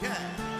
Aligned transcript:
Vocês 0.00 0.53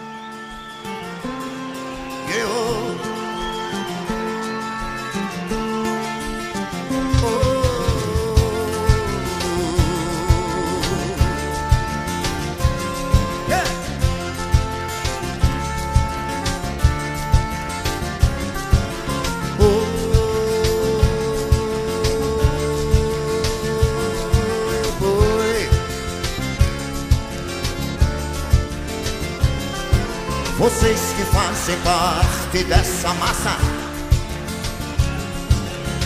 que 31.65 31.71
fazem 31.71 31.77
parte 31.79 32.63
dessa 32.65 33.13
massa 33.15 33.57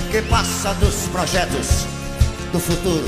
Que 0.10 0.22
passa 0.24 0.74
dos 0.76 1.08
projetos 1.12 1.86
do 2.52 2.60
futuro. 2.60 3.06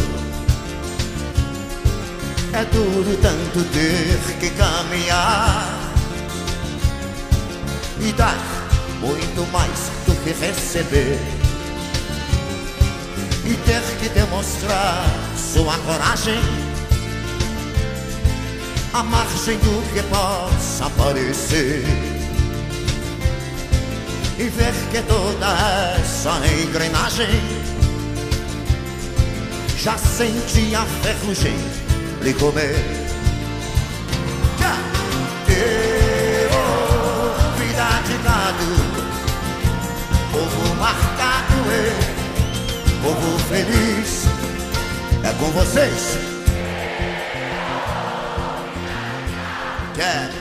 É 2.54 2.66
duro 2.66 3.18
tanto 3.22 3.64
ter 3.72 4.38
que 4.40 4.50
caminhar 4.52 5.66
E 8.02 8.12
dar 8.14 8.38
muito 9.00 9.50
mais 9.52 9.90
do 10.06 10.14
que 10.24 10.32
receber 10.32 11.20
E 13.46 13.54
ter 13.66 13.82
que 14.00 14.10
demonstrar 14.10 15.06
sua 15.38 15.78
coragem 15.78 16.40
à 18.94 19.04
margem 19.04 19.58
do 19.60 19.94
que 19.94 20.04
possa 20.04 20.90
parecer 20.98 22.11
e 24.42 24.50
ver 24.50 24.74
que 24.92 25.02
toda 25.04 25.48
essa 26.00 26.32
engrenagem 26.48 27.28
já 29.78 29.96
sente 30.00 30.74
a 30.74 30.84
ferrugem 31.04 31.56
lhe 32.24 32.34
comer. 32.34 32.74
Deu 35.46 36.50
vida 37.60 37.90
de 38.08 38.18
povo 40.32 40.76
marcado 40.80 41.60
e 41.70 41.94
povo 43.04 43.38
feliz. 43.48 44.26
É 45.24 45.34
com 45.40 45.52
vocês. 45.52 46.18
Yeah. 49.98 50.41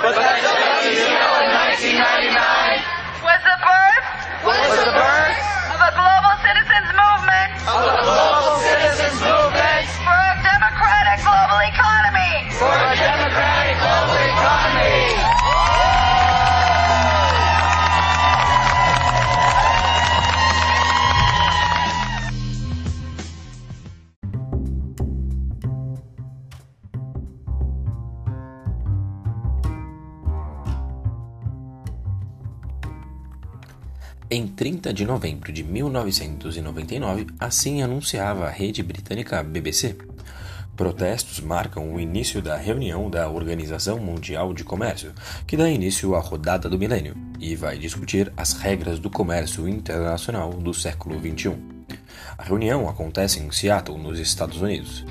But 0.00 0.37
Em 34.38 34.46
30 34.46 34.92
de 34.92 35.04
novembro 35.04 35.52
de 35.52 35.64
1999, 35.64 37.26
assim 37.40 37.82
anunciava 37.82 38.46
a 38.46 38.50
rede 38.50 38.84
britânica 38.84 39.42
BBC. 39.42 39.96
Protestos 40.76 41.40
marcam 41.40 41.92
o 41.92 41.98
início 41.98 42.40
da 42.40 42.56
reunião 42.56 43.10
da 43.10 43.28
Organização 43.28 43.98
Mundial 43.98 44.54
de 44.54 44.62
Comércio, 44.62 45.12
que 45.44 45.56
dá 45.56 45.68
início 45.68 46.14
à 46.14 46.20
rodada 46.20 46.68
do 46.68 46.78
milênio 46.78 47.16
e 47.40 47.56
vai 47.56 47.76
discutir 47.78 48.32
as 48.36 48.52
regras 48.52 49.00
do 49.00 49.10
comércio 49.10 49.68
internacional 49.68 50.50
do 50.50 50.72
século 50.72 51.18
XXI. 51.18 51.56
A 52.38 52.44
reunião 52.44 52.88
acontece 52.88 53.40
em 53.40 53.50
Seattle, 53.50 53.98
nos 53.98 54.20
Estados 54.20 54.62
Unidos. 54.62 55.04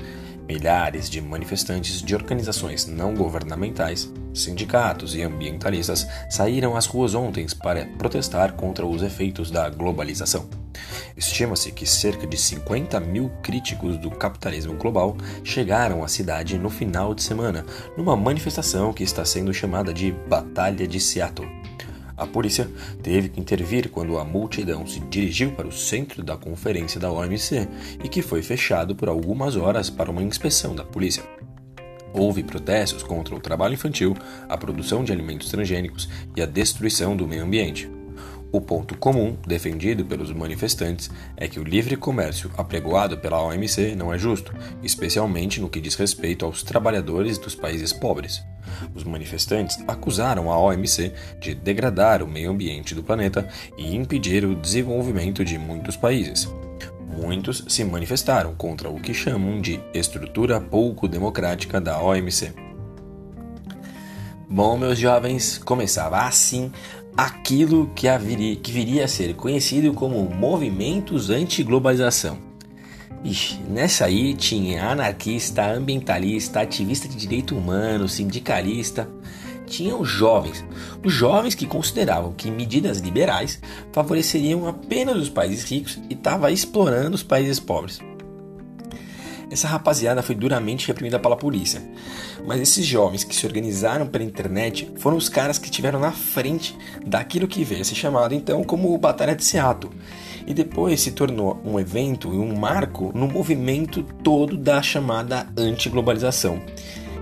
Milhares 0.48 1.10
de 1.10 1.20
manifestantes 1.20 2.00
de 2.00 2.14
organizações 2.14 2.86
não 2.86 3.14
governamentais, 3.14 4.10
sindicatos 4.32 5.14
e 5.14 5.20
ambientalistas 5.20 6.08
saíram 6.30 6.74
às 6.74 6.86
ruas 6.86 7.14
ontem 7.14 7.46
para 7.62 7.84
protestar 7.98 8.54
contra 8.54 8.86
os 8.86 9.02
efeitos 9.02 9.50
da 9.50 9.68
globalização. 9.68 10.48
Estima-se 11.14 11.70
que 11.70 11.84
cerca 11.84 12.26
de 12.26 12.38
50 12.38 12.98
mil 12.98 13.28
críticos 13.42 13.98
do 13.98 14.10
capitalismo 14.10 14.72
global 14.72 15.18
chegaram 15.44 16.02
à 16.02 16.08
cidade 16.08 16.56
no 16.56 16.70
final 16.70 17.14
de 17.14 17.22
semana, 17.22 17.66
numa 17.94 18.16
manifestação 18.16 18.90
que 18.94 19.04
está 19.04 19.26
sendo 19.26 19.52
chamada 19.52 19.92
de 19.92 20.12
Batalha 20.12 20.88
de 20.88 20.98
Seattle. 20.98 21.57
A 22.18 22.26
polícia 22.26 22.68
teve 23.00 23.28
que 23.28 23.40
intervir 23.40 23.88
quando 23.90 24.18
a 24.18 24.24
multidão 24.24 24.84
se 24.86 24.98
dirigiu 24.98 25.52
para 25.52 25.68
o 25.68 25.72
centro 25.72 26.24
da 26.24 26.36
conferência 26.36 27.00
da 27.00 27.12
OMC 27.12 27.68
e 28.02 28.08
que 28.08 28.20
foi 28.20 28.42
fechado 28.42 28.96
por 28.96 29.08
algumas 29.08 29.54
horas 29.54 29.88
para 29.88 30.10
uma 30.10 30.22
inspeção 30.22 30.74
da 30.74 30.84
polícia. 30.84 31.22
Houve 32.12 32.42
protestos 32.42 33.04
contra 33.04 33.34
o 33.34 33.40
trabalho 33.40 33.74
infantil, 33.74 34.16
a 34.48 34.58
produção 34.58 35.04
de 35.04 35.12
alimentos 35.12 35.48
transgênicos 35.48 36.08
e 36.34 36.42
a 36.42 36.46
destruição 36.46 37.16
do 37.16 37.28
meio 37.28 37.44
ambiente. 37.44 37.97
O 38.50 38.62
ponto 38.62 38.96
comum 38.96 39.36
defendido 39.46 40.06
pelos 40.06 40.32
manifestantes 40.32 41.10
é 41.36 41.46
que 41.46 41.60
o 41.60 41.64
livre 41.64 41.96
comércio 41.96 42.50
apregoado 42.56 43.18
pela 43.18 43.42
OMC 43.42 43.94
não 43.94 44.12
é 44.12 44.18
justo, 44.18 44.54
especialmente 44.82 45.60
no 45.60 45.68
que 45.68 45.82
diz 45.82 45.94
respeito 45.94 46.46
aos 46.46 46.62
trabalhadores 46.62 47.36
dos 47.36 47.54
países 47.54 47.92
pobres. 47.92 48.42
Os 48.94 49.04
manifestantes 49.04 49.78
acusaram 49.86 50.50
a 50.50 50.58
OMC 50.58 51.12
de 51.38 51.54
degradar 51.54 52.22
o 52.22 52.26
meio 52.26 52.50
ambiente 52.50 52.94
do 52.94 53.02
planeta 53.02 53.46
e 53.76 53.94
impedir 53.94 54.46
o 54.46 54.54
desenvolvimento 54.54 55.44
de 55.44 55.58
muitos 55.58 55.96
países. 55.96 56.48
Muitos 57.06 57.64
se 57.68 57.84
manifestaram 57.84 58.54
contra 58.54 58.88
o 58.88 58.98
que 58.98 59.12
chamam 59.12 59.60
de 59.60 59.78
estrutura 59.92 60.58
pouco 60.58 61.06
democrática 61.06 61.78
da 61.78 62.00
OMC. 62.00 62.54
Bom, 64.48 64.78
meus 64.78 64.98
jovens, 64.98 65.58
começava 65.58 66.22
assim 66.22 66.72
aquilo 67.18 67.90
que, 67.96 68.06
haveria, 68.06 68.54
que 68.54 68.70
viria 68.70 69.04
a 69.04 69.08
ser 69.08 69.34
conhecido 69.34 69.92
como 69.92 70.22
movimentos 70.30 71.30
anti-globalização. 71.30 72.38
Ixi, 73.24 73.58
nessa 73.68 74.04
aí 74.04 74.34
tinha 74.34 74.88
anarquista, 74.88 75.68
ambientalista, 75.68 76.60
ativista 76.60 77.08
de 77.08 77.16
direito 77.16 77.58
humano, 77.58 78.08
sindicalista. 78.08 79.10
Tinha 79.66 79.96
os 79.96 80.08
jovens, 80.08 80.64
os 81.04 81.12
jovens 81.12 81.56
que 81.56 81.66
consideravam 81.66 82.32
que 82.32 82.52
medidas 82.52 83.00
liberais 83.00 83.60
favoreceriam 83.92 84.68
apenas 84.68 85.16
os 85.16 85.28
países 85.28 85.68
ricos 85.68 85.98
e 86.08 86.14
estava 86.14 86.52
explorando 86.52 87.16
os 87.16 87.24
países 87.24 87.58
pobres. 87.58 87.98
Essa 89.50 89.66
rapaziada 89.66 90.22
foi 90.22 90.34
duramente 90.34 90.86
reprimida 90.86 91.18
pela 91.18 91.36
polícia. 91.36 91.82
Mas 92.46 92.60
esses 92.60 92.84
jovens 92.84 93.24
que 93.24 93.34
se 93.34 93.46
organizaram 93.46 94.06
pela 94.06 94.24
internet 94.24 94.92
foram 94.96 95.16
os 95.16 95.28
caras 95.28 95.58
que 95.58 95.66
estiveram 95.66 95.98
na 95.98 96.12
frente 96.12 96.76
daquilo 97.06 97.48
que 97.48 97.64
veio 97.64 97.80
a 97.80 97.84
ser 97.84 97.94
chamado 97.94 98.34
então 98.34 98.62
como 98.62 98.96
Batalha 98.98 99.34
de 99.34 99.44
Seattle. 99.44 99.92
E 100.46 100.52
depois 100.52 101.00
se 101.00 101.12
tornou 101.12 101.60
um 101.64 101.78
evento 101.78 102.32
e 102.32 102.38
um 102.38 102.56
marco 102.56 103.10
no 103.14 103.26
movimento 103.26 104.02
todo 104.22 104.56
da 104.56 104.82
chamada 104.82 105.46
antiglobalização. 105.56 106.62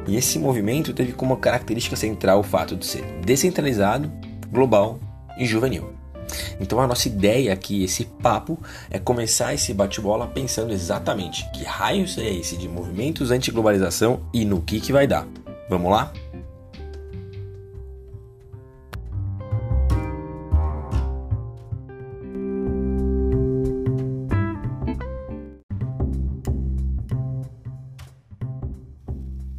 E 0.07 0.17
esse 0.17 0.39
movimento 0.39 0.93
teve 0.93 1.13
como 1.13 1.37
característica 1.37 1.97
central 1.97 2.41
o 2.41 2.45
fato 2.45 2.77
de 2.77 2.87
ser 2.87 3.03
descentralizado, 3.25 4.13
global 4.51 5.01
e 5.39 5.45
juvenil. 5.45 5.97
Então 6.61 6.81
a 6.81 6.87
nossa 6.87 7.09
ideia 7.09 7.53
aqui, 7.53 7.85
esse 7.85 8.05
papo, 8.05 8.59
é 8.91 8.99
começar 8.99 9.55
esse 9.55 9.73
bate-bola 9.73 10.27
pensando 10.27 10.73
exatamente 10.73 11.49
que 11.53 11.65
raios 11.65 12.19
é 12.19 12.31
esse 12.31 12.57
de 12.57 12.69
movimentos 12.69 13.31
anti-globalização 13.31 14.21
e 14.33 14.45
no 14.45 14.61
que, 14.61 14.81
que 14.81 14.93
vai 14.93 15.07
dar. 15.07 15.27
Vamos 15.69 15.91
lá? 15.91 16.13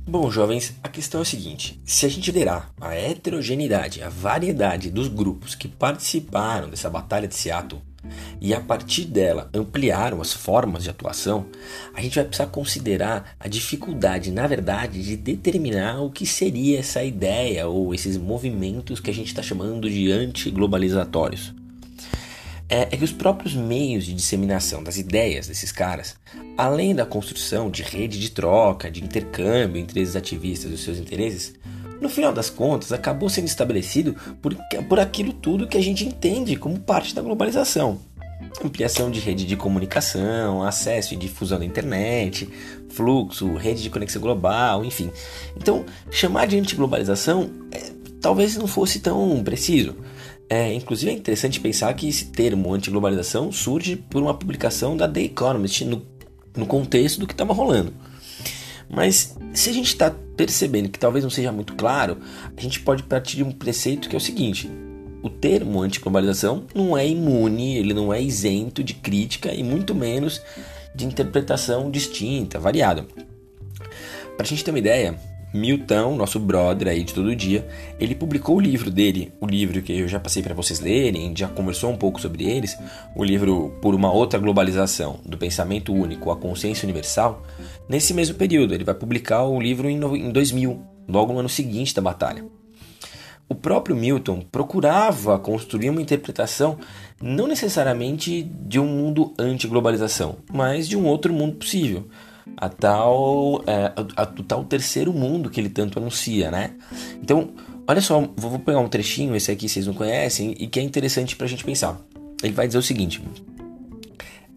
Bom, 0.09 0.31
jovens, 0.31 0.73
a 0.81 0.87
questão 0.87 1.19
é 1.19 1.23
a 1.23 1.25
seguinte: 1.25 1.81
se 1.83 2.05
a 2.05 2.09
gente 2.09 2.31
liderar 2.31 2.71
a 2.79 2.95
heterogeneidade, 2.95 4.01
a 4.01 4.07
variedade 4.07 4.89
dos 4.89 5.09
grupos 5.09 5.53
que 5.53 5.67
participaram 5.67 6.69
dessa 6.69 6.89
batalha 6.89 7.27
de 7.27 7.35
Seattle 7.35 7.81
e 8.39 8.53
a 8.53 8.61
partir 8.61 9.03
dela 9.03 9.49
ampliaram 9.53 10.21
as 10.21 10.31
formas 10.31 10.83
de 10.83 10.89
atuação, 10.89 11.47
a 11.93 11.99
gente 11.99 12.15
vai 12.15 12.23
precisar 12.23 12.47
considerar 12.47 13.35
a 13.37 13.49
dificuldade, 13.49 14.31
na 14.31 14.47
verdade, 14.47 15.03
de 15.03 15.17
determinar 15.17 16.01
o 16.01 16.09
que 16.09 16.25
seria 16.25 16.79
essa 16.79 17.03
ideia 17.03 17.67
ou 17.67 17.93
esses 17.93 18.15
movimentos 18.15 19.01
que 19.01 19.11
a 19.11 19.13
gente 19.13 19.27
está 19.27 19.43
chamando 19.43 19.89
de 19.89 20.09
antiglobalizatórios 20.09 21.53
é, 22.69 22.81
é 22.81 22.97
que 22.97 23.03
os 23.03 23.11
próprios 23.11 23.53
meios 23.53 24.05
de 24.05 24.13
disseminação 24.13 24.83
das 24.83 24.97
ideias 24.97 25.47
desses 25.47 25.71
caras, 25.71 26.15
além 26.57 26.93
da 26.93 27.05
construção 27.05 27.69
de 27.69 27.83
rede 27.83 28.19
de 28.19 28.31
troca, 28.31 28.91
de 28.91 29.03
intercâmbio 29.03 29.81
entre 29.81 30.01
esses 30.01 30.15
ativistas 30.15 30.71
e 30.71 30.73
os 30.73 30.83
seus 30.83 30.97
interesses, 30.97 31.53
no 32.01 32.09
final 32.09 32.31
das 32.31 32.49
contas 32.49 32.91
acabou 32.91 33.29
sendo 33.29 33.47
estabelecido 33.47 34.15
por, 34.41 34.55
por 34.87 34.99
aquilo 34.99 35.33
tudo 35.33 35.67
que 35.67 35.77
a 35.77 35.81
gente 35.81 36.05
entende 36.05 36.55
como 36.55 36.79
parte 36.79 37.15
da 37.15 37.21
globalização. 37.21 37.99
Ampliação 38.63 39.09
de 39.09 39.19
rede 39.19 39.45
de 39.45 39.55
comunicação, 39.55 40.63
acesso 40.63 41.13
e 41.13 41.17
difusão 41.17 41.59
da 41.59 41.65
internet, 41.65 42.47
fluxo, 42.89 43.55
rede 43.55 43.81
de 43.81 43.89
conexão 43.89 44.21
global, 44.21 44.85
enfim. 44.85 45.11
Então, 45.55 45.85
chamar 46.11 46.45
de 46.47 46.57
antiglobalização 46.57 47.49
é, 47.71 47.91
talvez 48.21 48.55
não 48.55 48.67
fosse 48.67 48.99
tão 48.99 49.43
preciso. 49.43 49.95
É, 50.49 50.73
inclusive 50.73 51.11
é 51.11 51.13
interessante 51.13 51.59
pensar 51.59 51.93
que 51.93 52.07
esse 52.07 52.25
termo 52.25 52.73
anti-globalização 52.73 53.51
surge 53.51 53.97
por 53.97 54.21
uma 54.21 54.33
publicação 54.33 54.95
da 54.95 55.07
The 55.07 55.23
Economist 55.23 55.83
no, 55.83 56.05
no 56.55 56.65
contexto 56.65 57.19
do 57.19 57.27
que 57.27 57.33
estava 57.33 57.53
rolando. 57.53 57.93
Mas 58.89 59.35
se 59.53 59.69
a 59.69 59.73
gente 59.73 59.87
está 59.87 60.09
percebendo 60.37 60.89
que 60.89 60.99
talvez 60.99 61.23
não 61.23 61.29
seja 61.29 61.51
muito 61.51 61.75
claro, 61.75 62.19
a 62.55 62.61
gente 62.61 62.79
pode 62.79 63.03
partir 63.03 63.37
de 63.37 63.43
um 63.43 63.51
preceito 63.51 64.07
que 64.07 64.15
é 64.15 64.17
o 64.17 64.21
seguinte: 64.21 64.69
o 65.21 65.29
termo 65.29 65.81
anti-globalização 65.81 66.65
não 66.73 66.97
é 66.97 67.05
imune, 67.05 67.77
ele 67.77 67.93
não 67.93 68.13
é 68.13 68.21
isento 68.21 68.81
de 68.81 68.93
crítica 68.93 69.53
e 69.53 69.63
muito 69.63 69.93
menos 69.93 70.41
de 70.95 71.05
interpretação 71.05 71.91
distinta, 71.91 72.59
variada. 72.59 73.05
Para 74.37 74.45
a 74.45 74.47
gente 74.47 74.63
ter 74.63 74.71
uma 74.71 74.79
ideia, 74.79 75.19
Milton, 75.53 76.15
nosso 76.15 76.39
brother 76.39 76.89
aí 76.89 77.03
de 77.03 77.13
todo 77.13 77.35
dia, 77.35 77.67
ele 77.99 78.13
publicou 78.13 78.57
o 78.57 78.59
livro 78.59 78.91
dele, 78.91 79.31
o 79.39 79.45
livro 79.45 79.81
que 79.81 79.97
eu 79.97 80.07
já 80.07 80.19
passei 80.19 80.43
para 80.43 80.53
vocês 80.53 80.79
lerem, 80.79 81.33
já 81.35 81.47
conversou 81.47 81.89
um 81.89 81.95
pouco 81.95 82.19
sobre 82.19 82.43
eles, 82.43 82.77
o 83.15 83.23
livro 83.23 83.77
Por 83.81 83.95
uma 83.95 84.11
outra 84.11 84.39
globalização, 84.39 85.19
do 85.25 85.37
pensamento 85.37 85.93
único 85.93 86.31
à 86.31 86.35
consciência 86.35 86.85
universal. 86.85 87.43
Nesse 87.87 88.13
mesmo 88.13 88.35
período, 88.35 88.73
ele 88.73 88.83
vai 88.83 88.95
publicar 88.95 89.43
o 89.45 89.59
livro 89.59 89.89
em 89.89 90.31
2000, 90.31 90.81
logo 91.07 91.31
no 91.31 91.39
ano 91.39 91.49
seguinte 91.49 91.95
da 91.95 92.01
batalha. 92.01 92.43
O 93.49 93.55
próprio 93.55 93.95
Milton 93.95 94.41
procurava 94.51 95.39
construir 95.39 95.89
uma 95.89 96.01
interpretação 96.01 96.77
não 97.21 97.47
necessariamente 97.47 98.43
de 98.43 98.77
um 98.77 98.85
mundo 98.85 99.33
anti-globalização, 99.39 100.39
mas 100.51 100.85
de 100.85 100.97
um 100.97 101.05
outro 101.05 101.31
mundo 101.31 101.55
possível, 101.55 102.07
a 102.55 102.69
tal, 102.69 103.63
é, 103.67 103.93
a, 104.15 104.21
a, 104.21 104.25
tal 104.25 104.63
terceiro 104.63 105.13
mundo 105.13 105.49
que 105.49 105.59
ele 105.59 105.69
tanto 105.69 105.99
anuncia, 105.99 106.49
né? 106.49 106.71
Então, 107.21 107.51
olha 107.87 108.01
só, 108.01 108.27
vou 108.35 108.59
pegar 108.59 108.79
um 108.79 108.87
trechinho, 108.87 109.35
esse 109.35 109.51
aqui 109.51 109.67
vocês 109.67 109.85
não 109.85 109.93
conhecem, 109.93 110.55
e 110.57 110.67
que 110.67 110.79
é 110.79 110.83
interessante 110.83 111.35
para 111.35 111.45
a 111.45 111.49
gente 111.49 111.63
pensar. 111.63 111.99
Ele 112.41 112.53
vai 112.53 112.67
dizer 112.67 112.79
o 112.79 112.83
seguinte: 112.83 113.21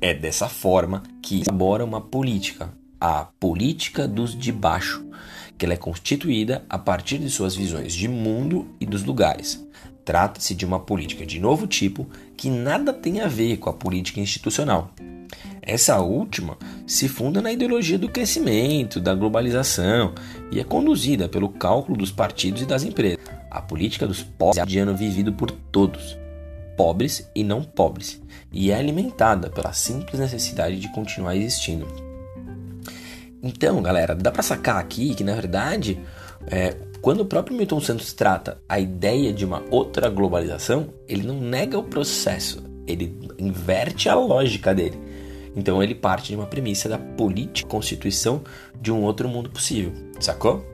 é 0.01 0.15
dessa 0.15 0.49
forma 0.49 1.03
que 1.23 1.43
elabora 1.43 1.85
uma 1.85 2.01
política, 2.01 2.73
a 3.01 3.25
política 3.39 4.09
dos 4.09 4.37
de 4.37 4.53
baixo, 4.53 5.05
que 5.59 5.65
ela 5.65 5.75
é 5.75 5.77
constituída 5.77 6.65
a 6.69 6.79
partir 6.79 7.19
de 7.19 7.29
suas 7.29 7.55
visões 7.55 7.93
de 7.93 8.09
mundo 8.09 8.67
e 8.81 8.87
dos 8.87 9.05
lugares. 9.05 9.67
Trata-se 10.11 10.57
de 10.57 10.67
uma 10.67 10.81
política 10.81 11.25
de 11.25 11.39
novo 11.39 11.69
tipo 11.69 12.05
que 12.37 12.51
nada 12.51 12.93
tem 12.93 13.21
a 13.21 13.29
ver 13.29 13.59
com 13.59 13.71
a 13.71 13.73
política 13.73 14.19
institucional, 14.19 14.93
essa 15.63 16.01
última 16.01 16.59
se 16.85 17.07
funda 17.07 17.41
na 17.41 17.53
ideologia 17.53 17.97
do 17.97 18.09
crescimento, 18.09 18.99
da 18.99 19.15
globalização 19.15 20.13
e 20.51 20.59
é 20.59 20.65
conduzida 20.65 21.29
pelo 21.29 21.49
cálculo 21.49 21.97
dos 21.97 22.11
partidos 22.11 22.63
e 22.63 22.67
das 22.67 22.83
empresas. 22.83 23.21
A 23.49 23.63
política 23.63 24.05
dos 24.05 24.21
pobres 24.21 24.75
é 24.75 24.81
ano 24.81 24.97
vivido 24.97 25.33
por 25.33 25.53
todos, 25.53 26.19
pobres 26.77 27.31
e 27.33 27.45
não 27.45 27.63
pobres, 27.63 28.21
e 28.51 28.73
é 28.73 28.75
alimentada 28.75 29.49
pela 29.49 29.73
simples 29.73 30.19
necessidade 30.19 30.81
de 30.81 30.89
continuar 30.89 31.37
existindo. 31.37 31.87
Então, 33.41 33.81
galera, 33.81 34.17
dá 34.17 34.33
para 34.33 34.43
sacar 34.43 34.79
aqui 34.79 35.15
que 35.15 35.23
na 35.23 35.35
verdade, 35.35 36.01
é, 36.49 36.77
quando 37.01 37.21
o 37.21 37.27
próprio 37.27 37.57
Milton 37.57 37.81
Santos 37.81 38.13
trata 38.13 38.61
a 38.69 38.79
ideia 38.79 39.33
de 39.33 39.45
uma 39.45 39.63
outra 39.71 40.11
globalização, 40.11 40.93
ele 41.09 41.27
não 41.27 41.41
nega 41.41 41.79
o 41.79 41.83
processo, 41.83 42.63
ele 42.87 43.19
inverte 43.39 44.09
a 44.09 44.15
lógica 44.15 44.75
dele. 44.75 44.99
Então 45.57 45.83
ele 45.83 45.95
parte 45.95 46.29
de 46.29 46.37
uma 46.37 46.47
premissa 46.47 46.89
da 46.89 46.99
política 46.99 47.69
constituição 47.69 48.43
de 48.81 48.93
um 48.93 49.03
outro 49.03 49.29
mundo 49.29 49.51
possível, 49.51 49.93
sacou? 50.21 50.65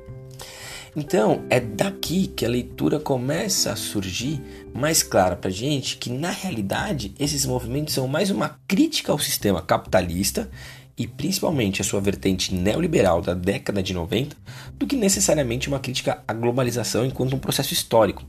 Então 0.97 1.45
é 1.51 1.61
daqui 1.61 2.27
que 2.27 2.45
a 2.45 2.49
leitura 2.49 2.99
começa 2.99 3.71
a 3.71 3.77
surgir 3.77 4.41
mais 4.75 5.03
clara 5.03 5.37
para 5.37 5.51
gente 5.51 5.99
que 5.99 6.11
na 6.11 6.31
realidade 6.31 7.15
esses 7.19 7.45
movimentos 7.47 7.95
são 7.95 8.09
mais 8.09 8.31
uma 8.31 8.59
crítica 8.67 9.13
ao 9.13 9.19
sistema 9.19 9.63
capitalista 9.63 10.51
e 10.99 11.07
principalmente 11.07 11.83
a 11.83 11.85
sua 11.85 12.01
vertente 12.01 12.55
neoliberal 12.55 13.21
da 13.21 13.35
década 13.35 13.83
de 13.83 13.93
90 13.93 14.37
do 14.79 14.87
que 14.87 14.97
necessariamente 14.97 15.69
uma 15.69 15.79
crítica 15.79 16.23
à 16.27 16.33
globalização 16.33 17.05
enquanto 17.05 17.37
um 17.37 17.39
processo 17.39 17.73
histórico. 17.73 18.25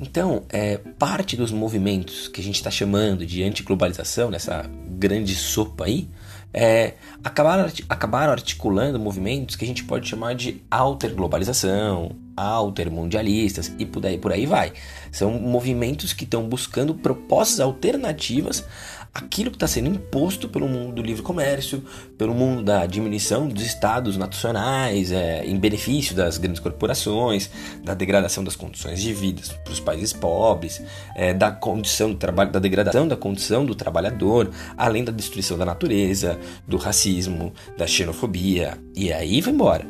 Então, 0.00 0.42
é, 0.48 0.78
parte 0.98 1.36
dos 1.36 1.52
movimentos 1.52 2.26
que 2.26 2.40
a 2.40 2.44
gente 2.44 2.56
está 2.56 2.72
chamando 2.72 3.24
de 3.24 3.44
antiglobalização, 3.44 4.30
nessa 4.30 4.68
grande 4.88 5.32
sopa 5.36 5.84
aí, 5.84 6.08
é, 6.52 6.94
acabaram, 7.22 7.70
acabaram 7.88 8.32
articulando 8.32 8.98
movimentos 8.98 9.54
que 9.54 9.64
a 9.64 9.66
gente 9.66 9.84
pode 9.84 10.08
chamar 10.08 10.34
de 10.34 10.60
alterglobalização, 10.68 12.16
altermundialistas 12.36 13.72
e 13.78 13.86
por 13.86 14.04
aí, 14.04 14.18
por 14.18 14.32
aí 14.32 14.44
vai. 14.44 14.72
São 15.10 15.30
movimentos 15.38 16.12
que 16.12 16.24
estão 16.24 16.48
buscando 16.48 16.94
propostas 16.94 17.60
alternativas 17.60 18.66
aquilo 19.14 19.50
que 19.50 19.56
está 19.56 19.66
sendo 19.66 19.88
imposto 19.88 20.48
pelo 20.48 20.66
mundo 20.66 20.94
do 20.94 21.02
livre 21.02 21.22
comércio, 21.22 21.84
pelo 22.16 22.34
mundo 22.34 22.62
da 22.62 22.86
diminuição 22.86 23.46
dos 23.46 23.62
estados 23.62 24.16
nacionais, 24.16 25.12
é, 25.12 25.44
em 25.44 25.58
benefício 25.58 26.16
das 26.16 26.38
grandes 26.38 26.60
corporações, 26.60 27.50
da 27.84 27.92
degradação 27.92 28.42
das 28.42 28.56
condições 28.56 29.00
de 29.00 29.12
vida 29.12 29.42
para 29.62 29.72
os 29.72 29.80
países 29.80 30.12
pobres, 30.12 30.82
é, 31.14 31.34
da 31.34 31.50
condição 31.50 32.10
do 32.10 32.16
trabalho, 32.16 32.50
da 32.50 32.58
degradação 32.58 33.06
da 33.06 33.16
condição 33.16 33.66
do 33.66 33.74
trabalhador, 33.74 34.50
além 34.76 35.04
da 35.04 35.12
destruição 35.12 35.58
da 35.58 35.66
natureza, 35.66 36.38
do 36.66 36.78
racismo, 36.78 37.52
da 37.76 37.86
xenofobia, 37.86 38.78
e 38.96 39.12
aí 39.12 39.40
vai 39.40 39.52
embora. 39.52 39.86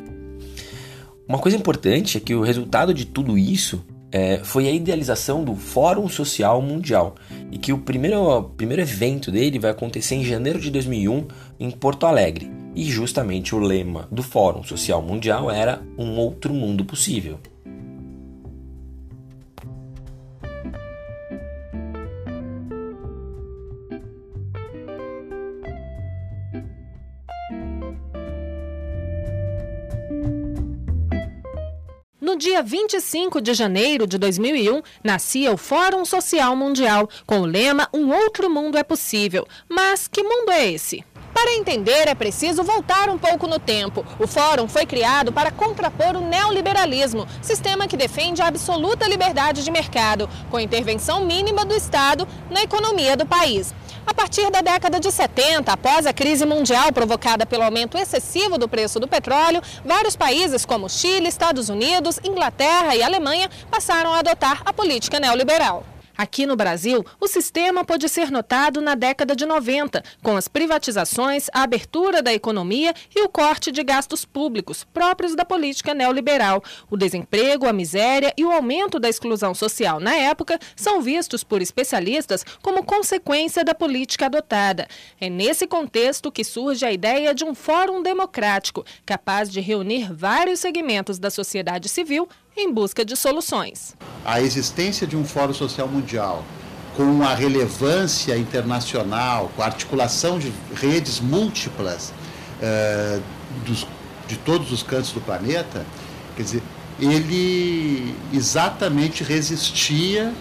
Uma 1.27 1.39
coisa 1.39 1.55
importante 1.55 2.17
é 2.17 2.19
que 2.19 2.35
o 2.35 2.41
resultado 2.41 2.93
de 2.93 3.05
tudo 3.05 3.37
isso 3.37 3.83
é, 4.13 4.37
foi 4.43 4.67
a 4.67 4.71
idealização 4.71 5.43
do 5.43 5.55
Fórum 5.55 6.07
Social 6.07 6.61
Mundial 6.61 7.15
e 7.51 7.57
que 7.57 7.73
o 7.73 7.79
primeiro, 7.79 8.43
primeiro 8.55 8.83
evento 8.83 9.31
dele 9.31 9.57
vai 9.57 9.71
acontecer 9.71 10.13
em 10.13 10.23
janeiro 10.23 10.59
de 10.59 10.69
2001 10.69 11.27
em 11.59 11.71
Porto 11.71 12.05
Alegre. 12.05 12.49
E 12.75 12.85
justamente 12.85 13.55
o 13.55 13.59
lema 13.59 14.07
do 14.11 14.21
Fórum 14.21 14.63
Social 14.63 15.01
Mundial 15.01 15.49
era 15.49 15.81
Um 15.97 16.15
Outro 16.17 16.53
Mundo 16.53 16.85
Possível. 16.85 17.39
No 32.33 32.39
dia 32.39 32.63
25 32.63 33.39
de 33.39 33.53
janeiro 33.53 34.07
de 34.07 34.17
2001, 34.17 34.81
nascia 35.03 35.51
o 35.51 35.55
Fórum 35.55 36.03
Social 36.03 36.55
Mundial, 36.55 37.07
com 37.27 37.41
o 37.41 37.45
lema 37.45 37.87
Um 37.93 38.11
Outro 38.11 38.49
Mundo 38.49 38.75
é 38.75 38.81
Possível. 38.81 39.45
Mas 39.69 40.07
que 40.07 40.23
mundo 40.23 40.49
é 40.49 40.71
esse? 40.71 41.05
Para 41.43 41.55
entender, 41.55 42.07
é 42.07 42.15
preciso 42.15 42.63
voltar 42.63 43.09
um 43.09 43.17
pouco 43.17 43.47
no 43.47 43.59
tempo. 43.59 44.05
O 44.17 44.25
Fórum 44.25 44.65
foi 44.65 44.85
criado 44.85 45.33
para 45.33 45.51
contrapor 45.51 46.15
o 46.15 46.21
neoliberalismo, 46.21 47.27
sistema 47.41 47.85
que 47.85 47.97
defende 47.97 48.41
a 48.41 48.47
absoluta 48.47 49.05
liberdade 49.09 49.61
de 49.61 49.69
mercado, 49.69 50.29
com 50.49 50.57
intervenção 50.57 51.25
mínima 51.25 51.65
do 51.65 51.75
Estado 51.75 52.25
na 52.49 52.63
economia 52.63 53.17
do 53.17 53.25
país. 53.25 53.75
A 54.07 54.13
partir 54.13 54.49
da 54.51 54.61
década 54.61 55.01
de 55.01 55.11
70, 55.11 55.69
após 55.69 56.05
a 56.05 56.13
crise 56.13 56.45
mundial 56.45 56.93
provocada 56.93 57.45
pelo 57.45 57.63
aumento 57.63 57.97
excessivo 57.97 58.57
do 58.57 58.69
preço 58.69 58.97
do 58.97 59.07
petróleo, 59.07 59.61
vários 59.83 60.15
países 60.15 60.65
como 60.65 60.89
Chile, 60.89 61.27
Estados 61.27 61.67
Unidos, 61.67 62.21
Inglaterra 62.23 62.95
e 62.95 63.03
Alemanha 63.03 63.49
passaram 63.69 64.13
a 64.13 64.19
adotar 64.19 64.61
a 64.63 64.71
política 64.71 65.19
neoliberal. 65.19 65.92
Aqui 66.15 66.45
no 66.45 66.55
Brasil, 66.55 67.03
o 67.19 67.27
sistema 67.27 67.83
pode 67.83 68.07
ser 68.07 68.29
notado 68.29 68.81
na 68.81 68.93
década 68.93 69.35
de 69.35 69.45
90, 69.45 70.03
com 70.21 70.37
as 70.37 70.47
privatizações, 70.47 71.47
a 71.51 71.63
abertura 71.63 72.21
da 72.21 72.31
economia 72.31 72.93
e 73.15 73.23
o 73.23 73.29
corte 73.29 73.71
de 73.71 73.83
gastos 73.83 74.23
públicos 74.23 74.83
próprios 74.83 75.35
da 75.35 75.43
política 75.43 75.93
neoliberal. 75.93 76.63
O 76.89 76.95
desemprego, 76.95 77.67
a 77.67 77.73
miséria 77.73 78.31
e 78.37 78.45
o 78.45 78.51
aumento 78.51 78.99
da 78.99 79.09
exclusão 79.09 79.55
social 79.55 79.99
na 79.99 80.13
época 80.15 80.59
são 80.75 81.01
vistos 81.01 81.43
por 81.43 81.61
especialistas 81.61 82.45
como 82.61 82.83
consequência 82.83 83.63
da 83.63 83.73
política 83.73 84.27
adotada. 84.27 84.87
É 85.19 85.29
nesse 85.29 85.65
contexto 85.65 86.31
que 86.31 86.43
surge 86.43 86.85
a 86.85 86.91
ideia 86.91 87.33
de 87.33 87.43
um 87.43 87.55
fórum 87.55 88.03
democrático, 88.03 88.85
capaz 89.03 89.51
de 89.51 89.59
reunir 89.59 90.13
vários 90.13 90.59
segmentos 90.59 91.17
da 91.17 91.31
sociedade 91.31 91.89
civil 91.89 92.29
em 92.55 92.71
busca 92.71 93.03
de 93.03 93.15
soluções. 93.15 93.95
A 94.23 94.41
existência 94.41 95.05
de 95.07 95.17
um 95.17 95.25
Fórum 95.25 95.53
Social 95.53 95.87
Mundial 95.87 96.43
com 96.95 97.23
a 97.23 97.33
relevância 97.33 98.37
internacional, 98.37 99.51
com 99.55 99.61
a 99.63 99.65
articulação 99.65 100.37
de 100.37 100.51
redes 100.75 101.19
múltiplas 101.19 102.13
uh, 102.61 103.21
dos, 103.65 103.87
de 104.27 104.37
todos 104.37 104.71
os 104.71 104.83
cantos 104.83 105.11
do 105.11 105.19
planeta, 105.19 105.85
quer 106.35 106.43
dizer, 106.43 106.63
ele 106.99 108.15
exatamente 108.31 109.23
resistia 109.23 110.31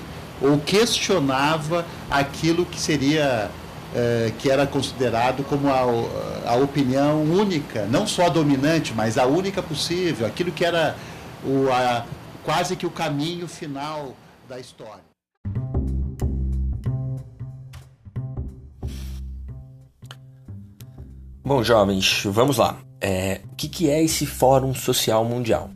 ou 0.40 0.59
questionava 0.59 1.87
aquilo 2.11 2.66
que 2.66 2.78
seria 2.78 3.50
uh, 3.95 4.33
que 4.38 4.50
era 4.50 4.66
considerado 4.66 5.42
como 5.45 5.69
a, 5.71 6.50
a 6.50 6.57
opinião 6.57 7.23
única, 7.23 7.87
não 7.87 8.07
só 8.07 8.26
a 8.26 8.28
dominante, 8.28 8.92
mas 8.95 9.16
a 9.16 9.25
única 9.25 9.62
possível, 9.62 10.26
aquilo 10.26 10.52
que 10.52 10.64
era 10.64 10.97
o, 11.44 11.70
a, 11.70 12.06
quase 12.44 12.76
que 12.76 12.87
o 12.87 12.90
caminho 12.90 13.49
final 13.49 14.14
da 14.49 14.58
história. 14.58 15.02
Bom, 21.44 21.62
jovens, 21.62 22.22
vamos 22.25 22.56
lá. 22.56 22.78
É, 23.00 23.40
o 23.52 23.56
que, 23.56 23.68
que 23.68 23.90
é 23.90 24.02
esse 24.02 24.25
Fórum 24.25 24.72
Social 24.72 25.25
Mundial? 25.25 25.70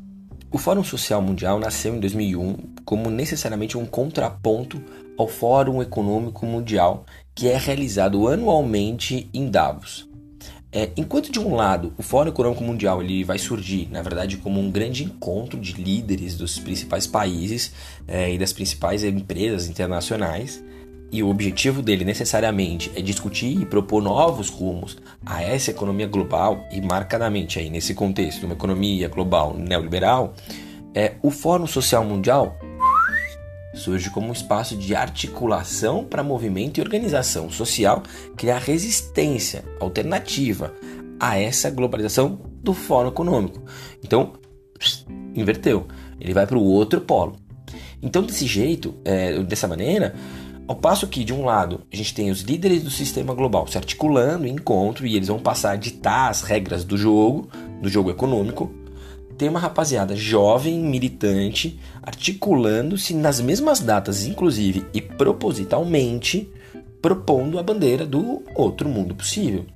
O 0.53 0.59
Fórum 0.59 0.85
Social 0.85 1.21
Mundial 1.21 1.59
nasceu 1.59 1.95
em 1.95 2.01
2001 2.01 2.57
como 2.85 3.11
necessariamente 3.11 3.77
um 3.77 3.85
contraponto 3.85 4.81
ao 5.19 5.27
Fórum 5.27 5.83
Econômico 5.83 6.47
Mundial, 6.47 7.05
que 7.35 7.49
é 7.49 7.57
realizado 7.57 8.29
anualmente 8.29 9.29
em 9.35 9.51
Davos. 9.51 10.06
É, 10.77 10.91
enquanto 10.95 11.33
de 11.33 11.41
um 11.41 11.55
lado 11.55 11.95
o 11.97 12.03
Fórum 12.03 12.29
Econômico 12.29 12.63
Mundial 12.63 13.03
ele 13.03 13.25
vai 13.25 13.39
surgir, 13.39 13.89
na 13.91 14.03
verdade, 14.03 14.37
como 14.37 14.61
um 14.61 14.71
grande 14.71 15.05
encontro 15.05 15.59
de 15.59 15.73
líderes 15.73 16.37
dos 16.37 16.59
principais 16.59 17.07
países 17.07 17.73
é, 18.07 18.31
e 18.31 18.37
das 18.37 18.53
principais 18.53 19.03
empresas 19.03 19.69
internacionais, 19.69 20.63
e 21.11 21.23
o 21.23 21.31
objetivo 21.31 21.81
dele 21.81 22.05
necessariamente 22.05 22.93
é 22.95 23.01
discutir 23.01 23.59
e 23.59 23.65
propor 23.65 24.03
novos 24.03 24.51
rumos 24.51 24.99
a 25.25 25.43
essa 25.43 25.71
economia 25.71 26.07
global 26.07 26.69
e 26.71 26.79
marcadamente 26.83 27.59
aí 27.59 27.71
nesse 27.71 27.95
contexto, 27.95 28.45
uma 28.45 28.53
economia 28.53 29.09
global 29.09 29.57
neoliberal, 29.57 30.35
é 30.95 31.15
o 31.23 31.31
Fórum 31.31 31.67
Social 31.67 32.05
Mundial 32.05 32.55
surge 33.77 34.11
como 34.11 34.29
um 34.29 34.33
espaço 34.33 34.77
de 34.77 34.95
articulação 34.95 36.05
para 36.05 36.23
movimento 36.23 36.79
e 36.79 36.81
organização 36.81 37.51
social, 37.51 38.03
criar 38.37 38.59
resistência 38.59 39.65
alternativa 39.79 40.75
a 41.21 41.39
essa 41.39 41.71
globalização 41.71 42.41
do 42.63 42.75
Fórum 42.75 43.09
Econômico. 43.09 43.63
Então, 44.03 44.33
inverteu, 45.35 45.87
ele 46.21 46.35
vai 46.35 46.47
para 46.47 46.59
o 46.59 46.65
outro 46.65 47.01
polo. 47.01 47.37
Então, 48.03 48.23
desse 48.23 48.47
jeito, 48.47 48.95
é, 49.05 49.39
dessa 49.43 49.69
maneira, 49.69 50.15
ao 50.69 50.75
passo 50.75 51.07
que, 51.07 51.23
de 51.23 51.33
um 51.33 51.45
lado, 51.45 51.83
a 51.93 51.97
gente 51.97 52.15
tem 52.15 52.31
os 52.31 52.41
líderes 52.41 52.83
do 52.83 52.91
sistema 52.91 53.35
global 53.35 53.67
se 53.69 53.79
articulando 53.79 54.47
em 54.47 54.53
encontro 54.53 55.07
e 55.07 55.15
eles 55.15 55.29
vão 55.29 55.39
passar 55.39 55.73
a 55.73 55.77
ditar 55.77 56.29
as 56.29 56.43
regras 56.43 56.85
do 56.85 56.97
jogo, 56.97 57.49
do 57.81 57.89
jogo 57.89 58.11
econômico, 58.11 58.73
tem 59.37 59.49
uma 59.49 59.61
rapaziada 59.61 60.17
jovem, 60.17 60.79
militante, 60.79 61.79
articulando-se 62.03 63.15
nas 63.15 63.41
mesmas 63.41 63.81
datas, 63.81 64.27
inclusive 64.27 64.85
e 64.95 65.01
propositalmente, 65.01 66.49
propondo 67.03 67.59
a 67.59 67.63
bandeira 67.63 68.07
do 68.07 68.43
outro 68.55 68.89
mundo 68.89 69.15
possível. 69.15 69.67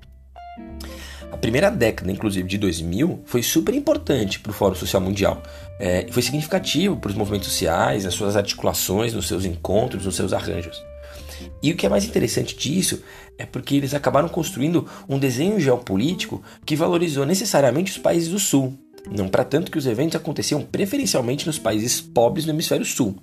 A 1.31 1.37
primeira 1.37 1.71
década, 1.71 2.11
inclusive 2.11 2.49
de 2.49 2.59
2000, 2.59 3.23
foi 3.25 3.43
super 3.43 3.75
importante 3.75 4.40
para 4.40 4.50
o 4.50 4.55
Fórum 4.55 4.75
Social 4.75 5.00
Mundial. 5.00 5.43
É, 5.79 6.07
foi 6.11 6.23
significativo 6.23 6.97
para 6.97 7.11
os 7.11 7.14
movimentos 7.14 7.49
sociais, 7.49 8.05
as 8.05 8.14
suas 8.14 8.37
articulações, 8.37 9.14
nos 9.14 9.29
seus 9.29 9.45
encontros, 9.45 10.05
nos 10.05 10.17
seus 10.17 10.33
arranjos. 10.33 10.83
E 11.62 11.71
o 11.71 11.76
que 11.76 11.87
é 11.87 11.88
mais 11.88 12.05
interessante 12.05 12.57
disso 12.57 13.02
é 13.38 13.47
porque 13.47 13.75
eles 13.75 13.95
acabaram 13.95 14.29
construindo 14.29 14.87
um 15.09 15.19
desenho 15.19 15.59
geopolítico 15.59 16.43
que 16.67 16.76
valorizou 16.76 17.25
necessariamente 17.25 17.93
os 17.93 17.99
países 17.99 18.29
do 18.29 18.38
Sul, 18.38 18.79
não 19.11 19.28
para 19.28 19.45
tanto 19.45 19.71
que 19.71 19.78
os 19.78 19.87
eventos 19.87 20.16
aconteciam 20.16 20.62
preferencialmente 20.62 21.47
nos 21.47 21.59
países 21.59 22.00
pobres 22.00 22.45
do 22.45 22.50
hemisfério 22.50 22.85
sul. 22.85 23.16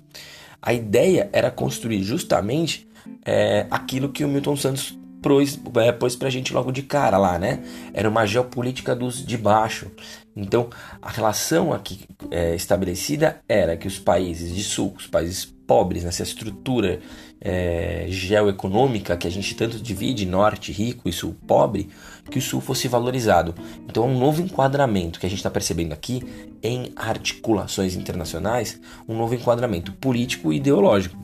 A 0.60 0.72
ideia 0.72 1.28
era 1.32 1.50
construir 1.50 2.02
justamente 2.02 2.88
é, 3.24 3.66
aquilo 3.70 4.08
que 4.08 4.24
o 4.24 4.28
Milton 4.28 4.56
Santos 4.56 4.98
pôs, 5.22 5.58
é, 5.76 5.92
pôs 5.92 6.16
pra 6.16 6.30
gente 6.30 6.52
logo 6.52 6.72
de 6.72 6.82
cara 6.82 7.18
lá, 7.18 7.38
né? 7.38 7.62
Era 7.92 8.08
uma 8.08 8.26
geopolítica 8.26 8.94
dos 8.94 9.24
de 9.24 9.36
baixo. 9.36 9.90
Então, 10.34 10.68
a 11.02 11.10
relação 11.10 11.72
aqui 11.72 12.00
é, 12.30 12.54
estabelecida 12.54 13.40
era 13.48 13.76
que 13.76 13.88
os 13.88 13.98
países 13.98 14.54
de 14.54 14.62
sul, 14.62 14.94
os 14.96 15.06
países 15.06 15.44
pobres 15.44 16.04
nessa 16.04 16.22
estrutura 16.22 17.00
é, 17.40 18.06
geoeconômica 18.08 19.16
que 19.16 19.26
a 19.26 19.30
gente 19.30 19.54
tanto 19.54 19.78
divide, 19.78 20.24
norte 20.24 20.72
rico 20.72 21.08
e 21.08 21.12
sul 21.12 21.36
pobre, 21.46 21.88
que 22.30 22.38
o 22.38 22.42
sul 22.42 22.60
fosse 22.60 22.88
valorizado. 22.88 23.54
Então 23.88 24.04
é 24.04 24.06
um 24.06 24.18
novo 24.18 24.42
enquadramento 24.42 25.18
que 25.18 25.26
a 25.26 25.28
gente 25.28 25.38
está 25.38 25.50
percebendo 25.50 25.92
aqui 25.92 26.22
em 26.62 26.92
articulações 26.96 27.94
internacionais, 27.94 28.80
um 29.08 29.16
novo 29.16 29.34
enquadramento 29.34 29.92
político 29.92 30.52
e 30.52 30.56
ideológico. 30.56 31.16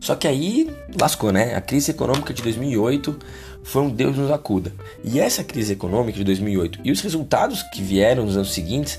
Só 0.00 0.16
que 0.16 0.26
aí 0.26 0.68
lascou, 1.00 1.30
né? 1.30 1.54
A 1.54 1.60
crise 1.60 1.92
econômica 1.92 2.34
de 2.34 2.42
2008 2.42 3.16
foi 3.62 3.82
um 3.82 3.88
Deus 3.88 4.16
nos 4.16 4.32
acuda. 4.32 4.72
E 5.04 5.20
essa 5.20 5.44
crise 5.44 5.74
econômica 5.74 6.18
de 6.18 6.24
2008 6.24 6.80
e 6.82 6.90
os 6.90 7.00
resultados 7.00 7.62
que 7.72 7.80
vieram 7.80 8.24
nos 8.24 8.36
anos 8.36 8.52
seguintes 8.52 8.98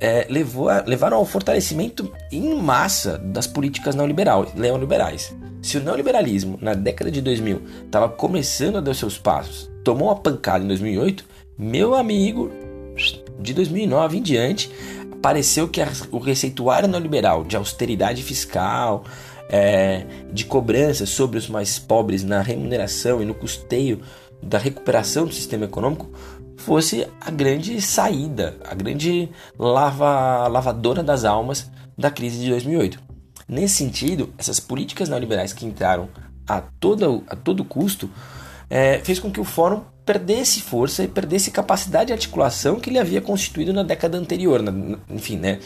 é, 0.00 0.26
levou 0.28 0.68
a, 0.68 0.82
levaram 0.86 1.16
ao 1.16 1.24
fortalecimento 1.24 2.12
em 2.30 2.54
massa 2.60 3.18
das 3.18 3.46
políticas 3.46 3.94
neoliberais. 3.94 5.34
Se 5.62 5.78
o 5.78 5.82
neoliberalismo 5.82 6.58
na 6.60 6.74
década 6.74 7.10
de 7.10 7.20
2000 7.20 7.62
estava 7.84 8.08
começando 8.08 8.76
a 8.76 8.80
dar 8.80 8.94
seus 8.94 9.18
passos, 9.18 9.70
tomou 9.82 10.08
uma 10.08 10.16
pancada 10.16 10.64
em 10.64 10.68
2008, 10.68 11.24
meu 11.58 11.94
amigo, 11.94 12.50
de 13.40 13.54
2009 13.54 14.18
em 14.18 14.22
diante, 14.22 14.70
pareceu 15.22 15.66
que 15.68 15.80
o 16.12 16.18
receituário 16.18 16.88
neoliberal 16.88 17.42
de 17.44 17.56
austeridade 17.56 18.22
fiscal, 18.22 19.04
é, 19.48 20.04
de 20.32 20.44
cobrança 20.44 21.06
sobre 21.06 21.38
os 21.38 21.48
mais 21.48 21.78
pobres 21.78 22.22
na 22.22 22.42
remuneração 22.42 23.22
e 23.22 23.24
no 23.24 23.34
custeio 23.34 24.00
da 24.42 24.58
recuperação 24.58 25.24
do 25.24 25.32
sistema 25.32 25.64
econômico 25.64 26.10
fosse 26.56 27.06
a 27.20 27.30
grande 27.30 27.80
saída, 27.80 28.56
a 28.64 28.74
grande 28.74 29.28
lava, 29.58 30.48
lavadora 30.48 31.02
das 31.02 31.24
almas 31.24 31.70
da 31.96 32.10
crise 32.10 32.38
de 32.38 32.50
2008. 32.50 33.00
Nesse 33.48 33.76
sentido, 33.76 34.32
essas 34.36 34.58
políticas 34.58 35.08
neoliberais 35.08 35.52
que 35.52 35.64
entraram 35.64 36.08
a 36.46 36.60
todo, 36.60 37.22
a 37.28 37.36
todo 37.36 37.64
custo 37.64 38.10
é, 38.68 38.98
fez 38.98 39.18
com 39.18 39.30
que 39.30 39.40
o 39.40 39.44
fórum 39.44 39.82
perdesse 40.04 40.60
força 40.60 41.02
e 41.02 41.08
perdesse 41.08 41.50
capacidade 41.50 42.06
de 42.06 42.12
articulação 42.12 42.78
que 42.78 42.90
ele 42.90 42.98
havia 42.98 43.20
constituído 43.20 43.72
na 43.72 43.82
década 43.82 44.16
anterior, 44.16 44.62
na, 44.62 44.98
enfim, 45.10 45.36
né? 45.36 45.58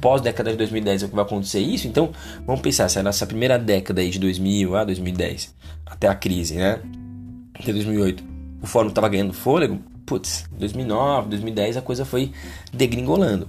Pós 0.00 0.22
década 0.22 0.50
de 0.50 0.56
2010 0.56 1.02
é 1.02 1.06
o 1.06 1.08
que 1.10 1.14
vai 1.14 1.24
acontecer 1.24 1.60
isso, 1.60 1.86
então 1.86 2.10
vamos 2.46 2.62
pensar, 2.62 2.84
essa 2.84 3.02
nossa 3.02 3.26
primeira 3.26 3.58
década 3.58 4.00
aí 4.00 4.08
de 4.08 4.18
2000 4.18 4.76
a 4.76 4.84
2010, 4.84 5.54
até 5.84 6.08
a 6.08 6.14
crise, 6.14 6.54
né? 6.54 6.80
Até 7.54 7.72
2008, 7.72 8.24
o 8.62 8.66
fórum 8.66 8.88
estava 8.88 9.08
ganhando 9.08 9.34
fôlego, 9.34 9.78
putz, 10.10 10.44
2009, 10.50 11.28
2010 11.28 11.76
a 11.76 11.82
coisa 11.82 12.04
foi 12.04 12.32
degringolando. 12.72 13.48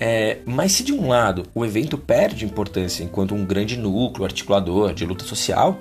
É, 0.00 0.38
mas 0.46 0.72
se 0.72 0.82
de 0.82 0.94
um 0.94 1.08
lado 1.08 1.42
o 1.54 1.62
evento 1.62 1.98
perde 1.98 2.46
importância 2.46 3.04
enquanto 3.04 3.34
um 3.34 3.44
grande 3.44 3.76
núcleo 3.76 4.24
articulador 4.24 4.94
de 4.94 5.04
luta 5.04 5.22
social, 5.22 5.78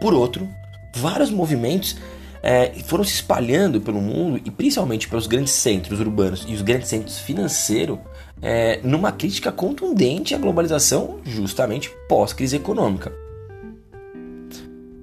por 0.00 0.14
outro, 0.14 0.48
vários 0.96 1.30
movimentos 1.30 1.96
é, 2.42 2.72
foram 2.86 3.04
se 3.04 3.12
espalhando 3.12 3.78
pelo 3.82 4.00
mundo 4.00 4.40
e 4.42 4.50
principalmente 4.50 5.06
pelos 5.06 5.26
grandes 5.26 5.52
centros 5.52 6.00
urbanos 6.00 6.46
e 6.48 6.54
os 6.54 6.62
grandes 6.62 6.88
centros 6.88 7.18
financeiros 7.18 7.98
é, 8.40 8.80
numa 8.82 9.12
crítica 9.12 9.52
contundente 9.52 10.34
à 10.34 10.38
globalização 10.38 11.20
justamente 11.26 11.90
pós-crise 12.08 12.56
econômica. 12.56 13.12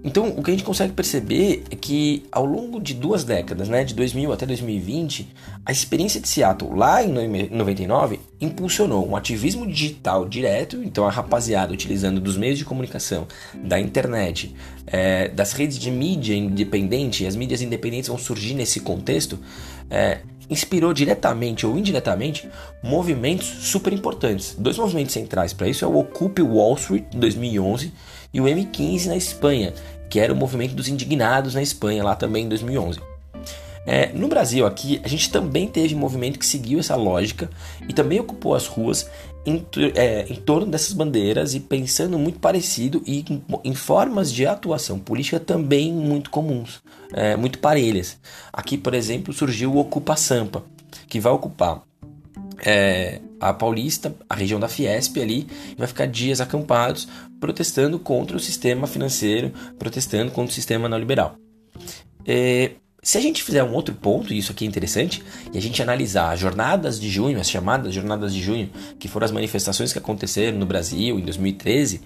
Então, 0.07 0.29
o 0.29 0.41
que 0.41 0.49
a 0.49 0.53
gente 0.53 0.63
consegue 0.63 0.93
perceber 0.93 1.65
é 1.69 1.75
que 1.75 2.23
ao 2.31 2.45
longo 2.45 2.79
de 2.79 2.93
duas 2.93 3.25
décadas, 3.25 3.67
né, 3.67 3.83
de 3.83 3.93
2000 3.93 4.31
até 4.31 4.45
2020, 4.45 5.27
a 5.65 5.71
experiência 5.73 6.21
de 6.21 6.29
Seattle 6.29 6.73
lá 6.73 7.03
em 7.03 7.11
99 7.49 8.17
impulsionou 8.39 9.05
um 9.05 9.17
ativismo 9.17 9.67
digital 9.67 10.25
direto. 10.25 10.81
Então, 10.81 11.05
a 11.05 11.11
rapaziada 11.11 11.73
utilizando 11.73 12.21
dos 12.21 12.37
meios 12.37 12.57
de 12.57 12.63
comunicação, 12.63 13.27
da 13.53 13.77
internet, 13.81 14.55
é, 14.85 15.27
das 15.27 15.51
redes 15.51 15.77
de 15.77 15.91
mídia 15.91 16.33
independente, 16.33 17.25
as 17.25 17.35
mídias 17.35 17.61
independentes 17.61 18.07
vão 18.07 18.17
surgir 18.17 18.53
nesse 18.53 18.79
contexto, 18.79 19.37
é, 19.89 20.19
inspirou 20.49 20.93
diretamente 20.93 21.65
ou 21.65 21.77
indiretamente 21.77 22.47
movimentos 22.81 23.45
super 23.45 23.91
importantes. 23.91 24.55
Dois 24.57 24.77
movimentos 24.77 25.11
centrais 25.11 25.51
para 25.51 25.67
isso 25.67 25.83
é 25.83 25.87
o 25.87 25.99
Occupy 25.99 26.43
Wall 26.43 26.75
Street 26.75 27.03
de 27.11 27.17
2011 27.17 27.91
e 28.33 28.41
o 28.41 28.45
M15 28.45 29.07
na 29.07 29.17
Espanha, 29.17 29.73
que 30.09 30.19
era 30.19 30.33
o 30.33 30.35
movimento 30.35 30.75
dos 30.75 30.87
indignados 30.87 31.55
na 31.55 31.61
Espanha, 31.61 32.03
lá 32.03 32.15
também 32.15 32.45
em 32.45 32.49
2011. 32.49 32.99
É, 33.85 34.11
no 34.11 34.27
Brasil, 34.27 34.65
aqui, 34.65 34.99
a 35.01 35.07
gente 35.07 35.31
também 35.31 35.65
teve 35.65 35.95
movimento 35.95 36.37
que 36.37 36.45
seguiu 36.45 36.79
essa 36.79 36.95
lógica 36.97 37.49
e 37.87 37.93
também 37.93 38.19
ocupou 38.19 38.53
as 38.53 38.67
ruas 38.67 39.09
em, 39.45 39.65
é, 39.95 40.25
em 40.29 40.35
torno 40.35 40.67
dessas 40.67 40.91
bandeiras 40.91 41.53
e 41.53 41.61
pensando 41.61 42.19
muito 42.19 42.37
parecido 42.37 43.01
e 43.05 43.23
em, 43.29 43.41
em 43.63 43.73
formas 43.73 44.31
de 44.31 44.45
atuação 44.45 44.99
política 44.99 45.39
também 45.39 45.93
muito 45.93 46.29
comuns, 46.29 46.81
é, 47.13 47.37
muito 47.37 47.59
parelhas. 47.59 48.17
Aqui, 48.51 48.77
por 48.77 48.93
exemplo, 48.93 49.33
surgiu 49.33 49.73
o 49.73 49.77
Ocupa 49.77 50.17
Sampa, 50.17 50.65
que 51.07 51.21
vai 51.21 51.31
ocupar 51.31 51.81
é, 52.65 53.21
a 53.39 53.53
Paulista, 53.53 54.15
a 54.29 54.35
região 54.35 54.59
da 54.59 54.67
Fiesp 54.67 55.17
ali, 55.17 55.47
vai 55.77 55.87
ficar 55.87 56.05
dias 56.05 56.41
acampados 56.41 57.07
protestando 57.39 57.99
contra 57.99 58.35
o 58.35 58.39
sistema 58.39 58.87
financeiro, 58.87 59.51
protestando 59.77 60.31
contra 60.31 60.51
o 60.51 60.55
sistema 60.55 60.89
neoliberal. 60.89 61.35
É, 62.25 62.71
se 63.01 63.17
a 63.17 63.21
gente 63.21 63.41
fizer 63.41 63.63
um 63.63 63.73
outro 63.73 63.95
ponto, 63.95 64.33
e 64.33 64.37
isso 64.37 64.51
aqui 64.51 64.65
é 64.65 64.67
interessante, 64.67 65.23
e 65.53 65.57
a 65.57 65.61
gente 65.61 65.81
analisar 65.81 66.33
as 66.33 66.39
jornadas 66.39 66.99
de 66.99 67.09
junho, 67.09 67.39
as 67.39 67.49
chamadas 67.49 67.93
jornadas 67.93 68.33
de 68.33 68.41
junho, 68.41 68.69
que 68.99 69.07
foram 69.07 69.25
as 69.25 69.31
manifestações 69.31 69.93
que 69.93 69.99
aconteceram 69.99 70.57
no 70.57 70.65
Brasil 70.65 71.17
em 71.17 71.23
2013, 71.23 72.01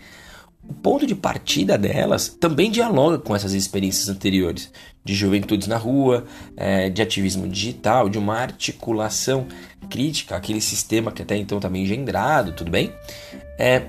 o 0.68 0.74
ponto 0.74 1.06
de 1.06 1.16
partida 1.16 1.78
delas 1.78 2.30
também 2.30 2.72
dialoga 2.72 3.18
com 3.18 3.36
essas 3.36 3.54
experiências 3.54 4.10
anteriores 4.10 4.72
de 5.04 5.16
juventudes 5.16 5.68
na 5.68 5.78
rua, 5.78 6.26
é, 6.56 6.90
de 6.90 7.02
ativismo 7.02 7.48
digital, 7.48 8.08
de 8.08 8.18
uma 8.18 8.38
articulação 8.38 9.48
crítica 9.90 10.36
àquele 10.36 10.62
sistema 10.62 11.12
que 11.12 11.24
até 11.24 11.36
então 11.36 11.58
estava 11.58 11.78
engendrado, 11.78 12.54
tudo 12.54 12.70
bem? 12.70 12.94
É, 13.58 13.88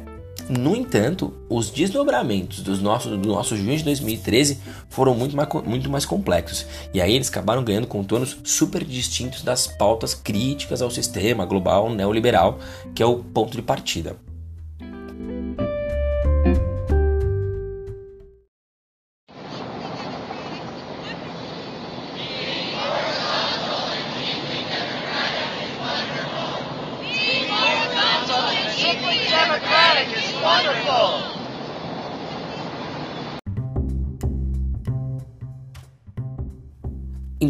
no 0.49 0.75
entanto, 0.75 1.33
os 1.49 1.71
desdobramentos 1.71 2.61
dos 2.61 2.81
nossos, 2.81 3.19
do 3.19 3.29
nosso 3.29 3.57
junho 3.57 3.77
de 3.77 3.85
2013 3.85 4.59
foram 4.89 5.15
muito 5.15 5.37
mais, 5.37 5.49
muito 5.65 5.91
mais 5.91 6.05
complexos, 6.05 6.67
e 6.93 7.01
aí 7.01 7.15
eles 7.15 7.29
acabaram 7.29 7.63
ganhando 7.63 7.87
contornos 7.87 8.39
super 8.43 8.83
distintos 8.83 9.43
das 9.43 9.67
pautas 9.67 10.15
críticas 10.15 10.83
ao 10.83 10.91
sistema 10.91 11.45
global 11.45 11.91
neoliberal, 11.91 12.59
que 12.95 13.03
é 13.03 13.07
o 13.07 13.19
ponto 13.19 13.57
de 13.57 13.63
partida. 13.63 14.17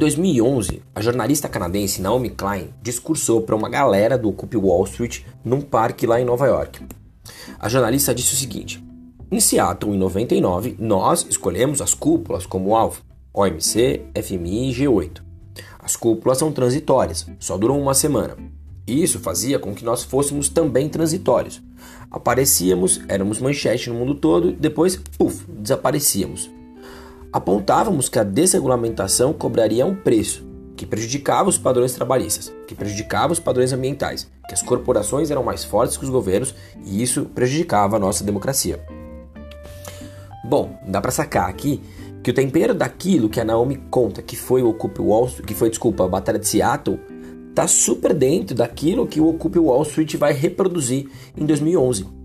2011, 0.02 0.82
a 0.92 1.00
jornalista 1.00 1.48
canadense 1.48 2.02
Naomi 2.02 2.30
Klein 2.30 2.74
discursou 2.82 3.42
para 3.42 3.54
uma 3.54 3.68
galera 3.68 4.18
do 4.18 4.30
Occupy 4.30 4.56
Wall 4.56 4.82
Street 4.82 5.20
num 5.44 5.60
parque 5.60 6.08
lá 6.08 6.20
em 6.20 6.24
Nova 6.24 6.44
York. 6.48 6.84
A 7.56 7.68
jornalista 7.68 8.12
disse 8.12 8.34
o 8.34 8.36
seguinte: 8.36 8.82
Em 9.30 9.38
Seattle, 9.38 9.94
em 9.94 9.98
99, 9.98 10.74
nós 10.76 11.24
escolhemos 11.30 11.80
as 11.80 11.94
cúpulas 11.94 12.46
como 12.46 12.74
alvo: 12.74 13.00
OMC, 13.32 14.02
FMI 14.20 14.72
e 14.72 14.74
G8. 14.74 15.22
As 15.78 15.94
cúpulas 15.94 16.38
são 16.38 16.50
transitórias, 16.50 17.24
só 17.38 17.56
duram 17.56 17.80
uma 17.80 17.94
semana. 17.94 18.36
Isso 18.84 19.20
fazia 19.20 19.60
com 19.60 19.72
que 19.72 19.84
nós 19.84 20.02
fôssemos 20.02 20.48
também 20.48 20.88
transitórios. 20.88 21.62
Aparecíamos, 22.10 23.00
éramos 23.06 23.38
manchete 23.38 23.88
no 23.88 23.94
mundo 23.94 24.16
todo, 24.16 24.50
depois, 24.50 24.96
puf, 25.16 25.44
desaparecíamos 25.48 26.50
apontávamos 27.32 28.08
que 28.08 28.18
a 28.18 28.24
desregulamentação 28.24 29.32
cobraria 29.32 29.86
um 29.86 29.94
preço 29.94 30.44
que 30.76 30.84
prejudicava 30.84 31.48
os 31.48 31.56
padrões 31.56 31.94
trabalhistas, 31.94 32.52
que 32.66 32.74
prejudicava 32.74 33.32
os 33.32 33.38
padrões 33.38 33.72
ambientais, 33.72 34.28
que 34.48 34.54
as 34.54 34.62
corporações 34.62 35.30
eram 35.30 35.42
mais 35.42 35.64
fortes 35.64 35.96
que 35.96 36.04
os 36.04 36.10
governos 36.10 36.54
e 36.84 37.02
isso 37.02 37.24
prejudicava 37.26 37.96
a 37.96 38.00
nossa 38.00 38.24
democracia. 38.24 38.84
Bom, 40.44 40.76
dá 40.86 41.00
para 41.00 41.10
sacar 41.10 41.48
aqui 41.48 41.80
que 42.22 42.30
o 42.30 42.34
tempero 42.34 42.74
daquilo 42.74 43.28
que 43.28 43.40
a 43.40 43.44
Naomi 43.44 43.76
conta 43.90 44.22
que 44.22 44.36
foi 44.36 44.62
o 44.62 44.68
Occupy 44.68 45.00
Wall 45.00 45.26
Street, 45.26 45.46
que 45.46 45.54
foi, 45.54 45.70
desculpa, 45.70 46.04
a 46.04 46.08
Batalha 46.08 46.38
de 46.38 46.48
Seattle, 46.48 47.00
tá 47.54 47.66
super 47.66 48.12
dentro 48.12 48.56
daquilo 48.56 49.06
que 49.06 49.20
o 49.20 49.28
Occupy 49.28 49.58
Wall 49.58 49.82
Street 49.82 50.16
vai 50.16 50.32
reproduzir 50.32 51.08
em 51.36 51.46
2011 51.46 52.21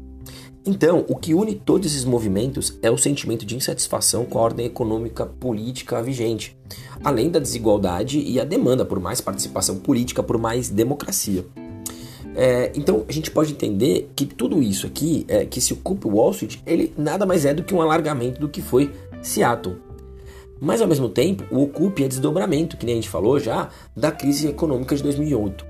então, 0.67 1.05
o 1.07 1.15
que 1.15 1.33
une 1.33 1.55
todos 1.55 1.87
esses 1.87 2.03
movimentos 2.03 2.77
é 2.81 2.91
o 2.91 2.97
sentimento 2.97 3.45
de 3.45 3.55
insatisfação 3.55 4.25
com 4.25 4.37
a 4.37 4.41
ordem 4.41 4.65
econômica 4.65 5.25
política 5.25 6.03
vigente, 6.03 6.57
além 7.01 7.29
da 7.29 7.39
desigualdade 7.39 8.19
e 8.19 8.37
a 8.37 8.43
demanda 8.43 8.83
por 8.83 8.99
mais 8.99 9.21
participação 9.21 9.77
política, 9.77 10.21
por 10.21 10.37
mais 10.37 10.69
democracia. 10.69 11.45
É, 12.35 12.69
então, 12.75 13.05
a 13.07 13.11
gente 13.13 13.31
pode 13.31 13.53
entender 13.53 14.11
que 14.13 14.25
tudo 14.25 14.61
isso 14.61 14.85
aqui, 14.85 15.25
é, 15.29 15.45
que 15.45 15.61
se 15.61 15.71
ocupa 15.71 16.09
Wall 16.09 16.31
Street, 16.31 16.57
ele 16.67 16.93
nada 16.97 17.25
mais 17.25 17.45
é 17.45 17.53
do 17.53 17.63
que 17.63 17.73
um 17.73 17.81
alargamento 17.81 18.41
do 18.41 18.49
que 18.49 18.61
foi 18.61 18.91
Seattle. 19.21 19.77
Mas, 20.59 20.81
ao 20.81 20.87
mesmo 20.87 21.07
tempo, 21.07 21.45
o 21.49 21.63
Ocupe 21.63 22.03
é 22.03 22.09
desdobramento, 22.09 22.75
que 22.75 22.85
nem 22.85 22.93
a 22.93 22.97
gente 22.97 23.09
falou 23.09 23.39
já, 23.39 23.69
da 23.95 24.11
crise 24.11 24.47
econômica 24.49 24.95
de 24.95 25.03
2008. 25.03 25.65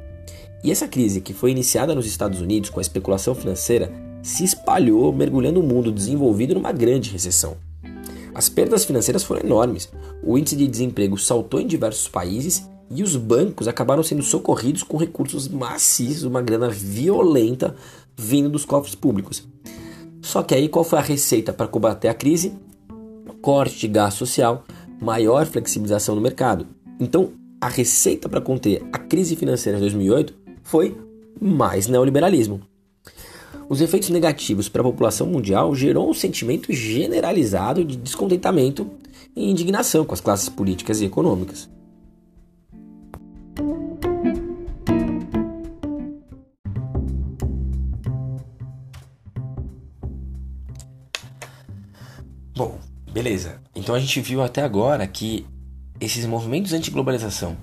E 0.63 0.71
essa 0.71 0.87
crise, 0.87 1.21
que 1.21 1.33
foi 1.33 1.51
iniciada 1.51 1.93
nos 1.93 2.07
Estados 2.07 2.41
Unidos 2.41 2.71
com 2.71 2.79
a 2.79 2.81
especulação 2.81 3.35
financeira, 3.35 4.06
se 4.21 4.43
espalhou, 4.43 5.11
mergulhando 5.13 5.59
o 5.59 5.63
mundo 5.63 5.91
desenvolvido 5.91 6.53
numa 6.53 6.71
grande 6.71 7.11
recessão. 7.11 7.57
As 8.33 8.49
perdas 8.49 8.85
financeiras 8.85 9.23
foram 9.23 9.41
enormes, 9.41 9.89
o 10.23 10.37
índice 10.37 10.55
de 10.55 10.67
desemprego 10.67 11.17
saltou 11.17 11.59
em 11.59 11.67
diversos 11.67 12.07
países 12.07 12.69
e 12.89 13.03
os 13.03 13.15
bancos 13.15 13.67
acabaram 13.67 14.03
sendo 14.03 14.21
socorridos 14.21 14.83
com 14.83 14.97
recursos 14.97 15.47
maciços, 15.47 16.23
uma 16.23 16.41
grana 16.41 16.69
violenta 16.69 17.75
vindo 18.15 18.49
dos 18.49 18.65
cofres 18.65 18.95
públicos. 18.95 19.47
Só 20.21 20.43
que 20.43 20.55
aí 20.55 20.69
qual 20.69 20.85
foi 20.85 20.99
a 20.99 21.01
receita 21.01 21.53
para 21.53 21.67
combater 21.67 22.07
a 22.07 22.13
crise? 22.13 22.53
Corte 23.41 23.79
de 23.79 23.87
gasto 23.87 24.19
social, 24.19 24.65
maior 25.01 25.45
flexibilização 25.45 26.15
no 26.15 26.21
mercado. 26.21 26.67
Então, 26.99 27.31
a 27.59 27.67
receita 27.67 28.27
para 28.29 28.41
conter 28.41 28.85
a 28.91 28.97
crise 28.97 29.35
financeira 29.35 29.77
de 29.77 29.83
2008 29.83 30.33
foi 30.63 30.97
mais 31.39 31.87
neoliberalismo. 31.87 32.61
Os 33.69 33.81
efeitos 33.81 34.09
negativos 34.09 34.69
para 34.69 34.81
a 34.81 34.85
população 34.85 35.27
mundial 35.27 35.75
gerou 35.75 36.09
um 36.09 36.13
sentimento 36.13 36.71
generalizado 36.71 37.83
de 37.83 37.97
descontentamento 37.97 38.89
e 39.35 39.49
indignação 39.49 40.05
com 40.05 40.13
as 40.13 40.21
classes 40.21 40.47
políticas 40.47 41.01
e 41.01 41.05
econômicas. 41.05 41.69
Bom, 52.55 52.79
beleza. 53.11 53.59
Então 53.75 53.93
a 53.93 53.99
gente 53.99 54.21
viu 54.21 54.41
até 54.41 54.63
agora 54.63 55.05
que 55.05 55.45
esses 55.99 56.25
movimentos 56.25 56.71
anti-globalização 56.71 57.57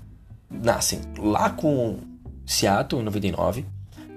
nascem 0.50 1.00
lá 1.18 1.48
com 1.48 1.96
Seattle 2.46 3.00
em 3.00 3.04
99, 3.04 3.64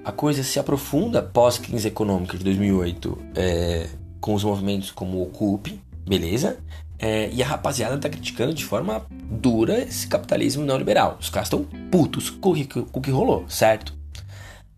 a 0.07 0.11
coisa 0.13 0.41
se 0.41 0.57
aprofunda 0.57 1.21
pós-crise 1.21 1.89
econômica 1.89 2.37
de 2.37 2.43
2008 2.45 3.17
é, 3.35 3.89
com 4.21 4.33
os 4.33 4.41
movimentos 4.41 4.89
como 4.89 5.17
o 5.17 5.23
Ocupe, 5.23 5.81
beleza? 6.07 6.59
É, 6.97 7.29
e 7.29 7.43
a 7.43 7.45
rapaziada 7.45 7.97
tá 7.97 8.07
criticando 8.07 8.53
de 8.53 8.63
forma 8.63 9.05
dura 9.11 9.79
esse 9.79 10.07
capitalismo 10.07 10.63
neoliberal. 10.63 11.17
Os 11.19 11.29
caras 11.29 11.47
estão 11.47 11.65
putos 11.91 12.29
com 12.29 12.51
o, 12.51 12.53
que, 12.53 12.63
com 12.63 12.99
o 12.99 13.01
que 13.01 13.11
rolou, 13.11 13.43
certo? 13.49 13.93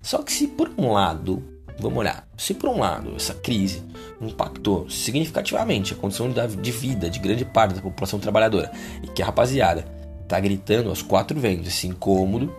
Só 0.01 0.17
que 0.23 0.31
se 0.33 0.47
por 0.47 0.71
um 0.75 0.93
lado 0.93 1.43
vamos 1.79 1.99
olhar. 1.99 2.27
Se 2.35 2.55
por 2.55 2.67
um 2.67 2.79
lado 2.79 3.15
essa 3.15 3.35
crise 3.35 3.83
impactou 4.19 4.89
significativamente 4.89 5.93
a 5.93 5.95
condição 5.95 6.27
de 6.27 6.71
vida 6.71 7.07
de 7.07 7.19
grande 7.19 7.45
parte 7.45 7.75
da 7.75 7.81
população 7.81 8.17
trabalhadora 8.17 8.71
e 9.03 9.07
que 9.07 9.21
a 9.21 9.27
rapaziada 9.27 9.85
tá 10.27 10.39
gritando 10.39 10.89
aos 10.89 11.03
quatro 11.03 11.39
ventos 11.39 11.67
esse 11.67 11.85
incômodo 11.85 12.51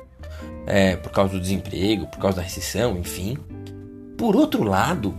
é, 0.66 0.96
por 0.96 1.10
causa 1.10 1.34
do 1.34 1.40
desemprego, 1.40 2.06
por 2.06 2.18
causa 2.18 2.38
da 2.38 2.42
recessão, 2.42 2.96
enfim. 2.98 3.36
Por 4.16 4.36
outro 4.36 4.62
lado, 4.62 5.14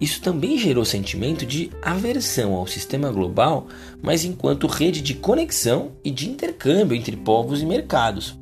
isso 0.00 0.20
também 0.20 0.56
gerou 0.56 0.84
sentimento 0.84 1.44
de 1.44 1.70
aversão 1.82 2.54
ao 2.54 2.66
sistema 2.66 3.10
global, 3.10 3.66
mas 4.00 4.24
enquanto 4.24 4.66
rede 4.66 5.00
de 5.00 5.14
conexão 5.14 5.92
e 6.04 6.10
de 6.10 6.28
intercâmbio 6.28 6.96
entre 6.96 7.16
povos 7.16 7.60
e 7.60 7.66
mercados. 7.66 8.38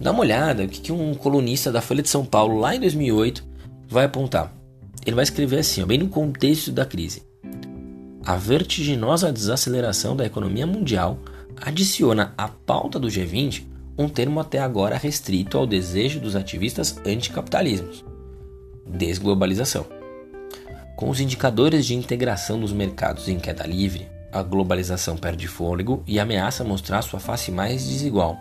Dá 0.00 0.10
uma 0.10 0.20
olhada 0.20 0.64
o 0.64 0.68
que 0.68 0.90
um 0.90 1.14
colunista 1.14 1.70
da 1.70 1.80
Folha 1.80 2.02
de 2.02 2.08
São 2.08 2.24
Paulo, 2.24 2.58
lá 2.58 2.74
em 2.74 2.80
2008, 2.80 3.46
vai 3.86 4.06
apontar. 4.06 4.52
Ele 5.04 5.14
vai 5.14 5.22
escrever 5.22 5.58
assim, 5.58 5.84
bem 5.84 5.98
no 5.98 6.08
contexto 6.08 6.72
da 6.72 6.84
crise. 6.84 7.22
A 8.24 8.36
vertiginosa 8.36 9.32
desaceleração 9.32 10.16
da 10.16 10.26
economia 10.26 10.66
mundial 10.66 11.18
adiciona 11.60 12.34
à 12.36 12.48
pauta 12.48 12.98
do 12.98 13.08
G20 13.08 13.64
um 13.98 14.08
termo 14.08 14.40
até 14.40 14.58
agora 14.58 14.96
restrito 14.96 15.58
ao 15.58 15.66
desejo 15.66 16.20
dos 16.20 16.36
ativistas 16.36 16.96
anticapitalismos: 17.06 18.04
desglobalização. 18.86 19.86
Com 20.96 21.08
os 21.08 21.20
indicadores 21.20 21.86
de 21.86 21.94
integração 21.94 22.60
dos 22.60 22.72
mercados 22.72 23.28
em 23.28 23.38
queda 23.38 23.66
livre, 23.66 24.08
a 24.32 24.42
globalização 24.42 25.16
perde 25.16 25.48
fôlego 25.48 26.02
e 26.06 26.20
ameaça 26.20 26.62
mostrar 26.62 27.02
sua 27.02 27.18
face 27.18 27.50
mais 27.50 27.86
desigual, 27.86 28.38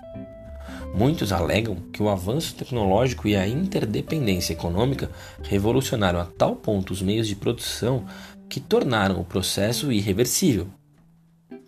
Muitos 0.94 1.32
alegam 1.32 1.76
que 1.94 2.02
o 2.02 2.10
avanço 2.10 2.56
tecnológico 2.56 3.28
e 3.28 3.36
a 3.36 3.48
interdependência 3.48 4.54
econômica 4.54 5.10
revolucionaram 5.44 6.20
a 6.20 6.26
tal 6.26 6.56
ponto 6.56 6.92
os 6.92 7.02
meios 7.02 7.28
de 7.28 7.36
produção 7.36 8.06
que 8.50 8.60
tornaram 8.60 9.20
o 9.20 9.24
processo 9.24 9.92
irreversível. 9.92 10.68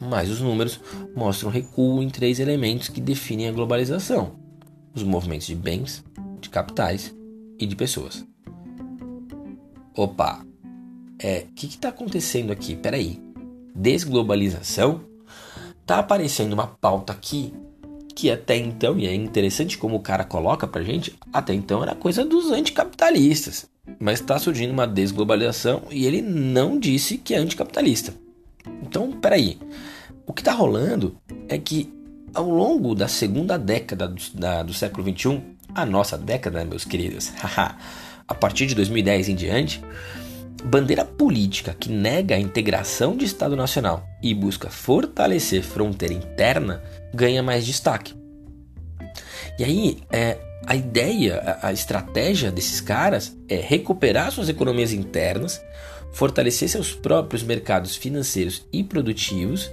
Mas 0.02 0.30
os 0.30 0.42
números 0.42 0.80
mostram 1.16 1.52
recuo 1.52 2.02
em 2.02 2.10
três 2.10 2.40
elementos 2.40 2.90
que 2.90 3.00
definem 3.00 3.48
a 3.48 3.52
globalização: 3.52 4.34
os 4.96 5.04
movimentos 5.04 5.48
de 5.48 5.56
bens, 5.56 6.04
de 6.40 6.50
capitais 6.50 7.14
e 7.60 7.66
de 7.66 7.76
pessoas. 7.76 8.26
Opa! 9.96 10.44
É, 11.20 11.46
o 11.50 11.54
que 11.54 11.68
está 11.68 11.90
acontecendo 11.90 12.52
aqui? 12.52 12.76
Peraí. 12.76 13.22
Desglobalização? 13.76 15.02
Tá 15.86 16.00
aparecendo 16.00 16.54
uma 16.54 16.68
pauta 16.68 17.14
aqui 17.14 17.54
que 18.16 18.30
até 18.30 18.58
então, 18.58 19.00
e 19.00 19.08
é 19.08 19.16
interessante 19.16 19.78
como 19.78 19.96
o 19.96 20.02
cara 20.02 20.24
coloca 20.24 20.68
pra 20.68 20.84
gente, 20.84 21.16
até 21.32 21.54
então 21.54 21.82
era 21.82 21.96
coisa 21.96 22.26
dos 22.26 22.52
anticapitalistas. 22.52 23.68
Mas 24.00 24.20
está 24.20 24.38
surgindo 24.38 24.72
uma 24.72 24.88
desglobalização 24.88 25.84
e 25.90 26.06
ele 26.06 26.22
não 26.22 26.80
disse 26.80 27.18
que 27.18 27.34
é 27.34 27.38
anticapitalista. 27.38 28.14
Então, 28.84 29.12
peraí. 29.12 29.58
O 30.32 30.34
que 30.34 30.40
está 30.40 30.54
rolando 30.54 31.18
é 31.50 31.58
que 31.58 31.94
ao 32.34 32.50
longo 32.50 32.96
da 32.96 33.10
segunda 33.10 33.60
década 33.60 34.08
do, 34.08 34.22
da, 34.34 34.64
do 34.64 34.74
século 34.74 35.04
XXI, 35.04 35.42
a 35.76 35.86
nossa 35.86 36.18
década, 36.18 36.64
meus 36.64 36.86
queridos, 36.86 37.34
a 38.26 38.34
partir 38.34 38.66
de 38.66 38.74
2010 38.74 39.28
em 39.28 39.36
diante, 39.36 39.84
bandeira 40.64 41.04
política 41.04 41.76
que 41.78 41.90
nega 41.90 42.36
a 42.36 42.40
integração 42.40 43.18
de 43.18 43.26
Estado 43.26 43.58
Nacional 43.58 44.08
e 44.24 44.34
busca 44.34 44.70
fortalecer 44.70 45.64
fronteira 45.64 46.14
interna 46.14 46.82
ganha 47.14 47.44
mais 47.44 47.66
destaque. 47.66 48.16
E 49.60 49.66
aí, 49.66 49.98
é, 50.10 50.38
a 50.66 50.78
ideia, 50.78 51.60
a 51.62 51.74
estratégia 51.74 52.50
desses 52.50 52.80
caras 52.80 53.36
é 53.50 53.58
recuperar 53.58 54.32
suas 54.32 54.48
economias 54.48 54.94
internas, 54.94 55.62
fortalecer 56.14 56.70
seus 56.70 56.94
próprios 56.94 57.44
mercados 57.44 57.98
financeiros 57.98 58.66
e 58.72 58.82
produtivos, 58.82 59.70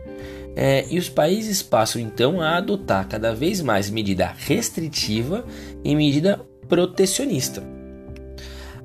é, 0.61 0.85
e 0.91 0.99
os 0.99 1.09
países 1.09 1.63
passam 1.63 2.03
então 2.03 2.41
a 2.41 2.57
adotar 2.57 3.07
cada 3.07 3.33
vez 3.33 3.61
mais 3.61 3.89
medida 3.89 4.35
restritiva 4.37 5.45
e 5.85 5.95
medida 5.95 6.41
protecionista. 6.69 7.63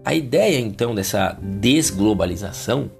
A 0.05 0.13
ideia 0.13 0.59
então 0.59 0.93
dessa 0.93 1.35
desglobalização 1.41 2.91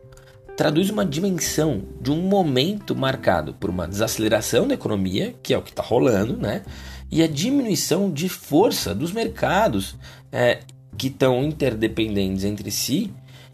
traduz 0.57 0.89
uma 0.89 1.05
dimensão 1.05 1.83
de 2.01 2.09
um 2.09 2.23
momento 2.23 2.95
marcado 2.95 3.53
por 3.53 3.69
uma 3.69 3.87
desaceleração 3.87 4.67
da 4.67 4.73
economia, 4.73 5.35
que 5.43 5.53
é 5.53 5.57
o 5.57 5.61
que 5.61 5.69
está 5.69 5.83
rolando, 5.83 6.35
né? 6.35 6.63
E 7.11 7.21
a 7.21 7.27
diminuição 7.27 8.11
de 8.11 8.27
força 8.27 8.95
dos 8.95 9.11
mercados 9.11 9.95
é, 10.31 10.61
que 10.97 11.09
estão 11.09 11.43
interdependentes 11.43 12.43
entre 12.43 12.71
si, 12.71 13.13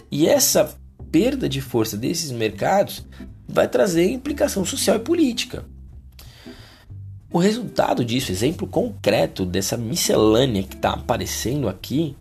e 0.09 0.29
essa 0.29 0.77
perda 1.11 1.49
de 1.49 1.59
força 1.59 1.97
desses 1.97 2.31
mercados 2.31 3.05
vai 3.49 3.67
trazer 3.67 4.09
implicação 4.09 4.63
social 4.63 4.97
e 4.97 4.99
política. 4.99 5.65
O 7.31 7.37
resultado 7.37 8.05
disso, 8.05 8.31
exemplo 8.31 8.67
concreto 8.67 9.45
dessa 9.45 9.77
miscelânea 9.77 10.63
que 10.63 10.75
está 10.75 10.91
aparecendo 10.91 11.67
aqui, 11.67 12.15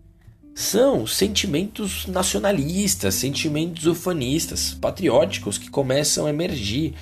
são 0.55 1.07
sentimentos 1.07 2.07
nacionalistas, 2.07 3.15
sentimentos 3.15 3.87
ufanistas, 3.87 4.75
patrióticos 4.75 5.57
que 5.57 5.71
começam 5.71 6.27
a 6.27 6.31
emergir, 6.31 6.95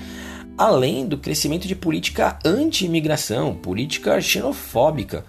além 0.58 1.06
do 1.06 1.18
crescimento 1.18 1.66
de 1.66 1.74
política 1.74 2.38
anti-imigração, 2.44 3.54
política 3.54 4.20
xenofóbica, 4.20 5.24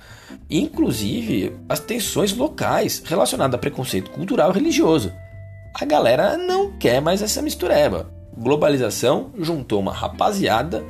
inclusive 0.49 1.55
as 1.69 1.79
tensões 1.79 2.33
locais 2.33 3.01
relacionadas 3.05 3.55
a 3.55 3.57
preconceito 3.57 4.11
cultural 4.11 4.51
e 4.51 4.55
religioso. 4.55 5.11
A 5.73 5.85
galera 5.85 6.37
não 6.37 6.77
quer 6.77 7.01
mais 7.01 7.21
essa 7.21 7.41
mistureba. 7.41 8.16
Globalização 8.37 9.31
juntou 9.39 9.79
uma 9.79 9.91
rapaziada, 9.91 10.83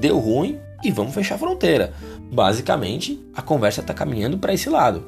deu 0.00 0.18
ruim 0.18 0.58
e 0.82 0.90
vamos 0.90 1.14
fechar 1.14 1.36
a 1.36 1.38
fronteira. 1.38 1.94
Basicamente, 2.32 3.24
a 3.34 3.40
conversa 3.40 3.80
está 3.80 3.94
caminhando 3.94 4.36
para 4.36 4.52
esse 4.52 4.68
lado. 4.68 5.04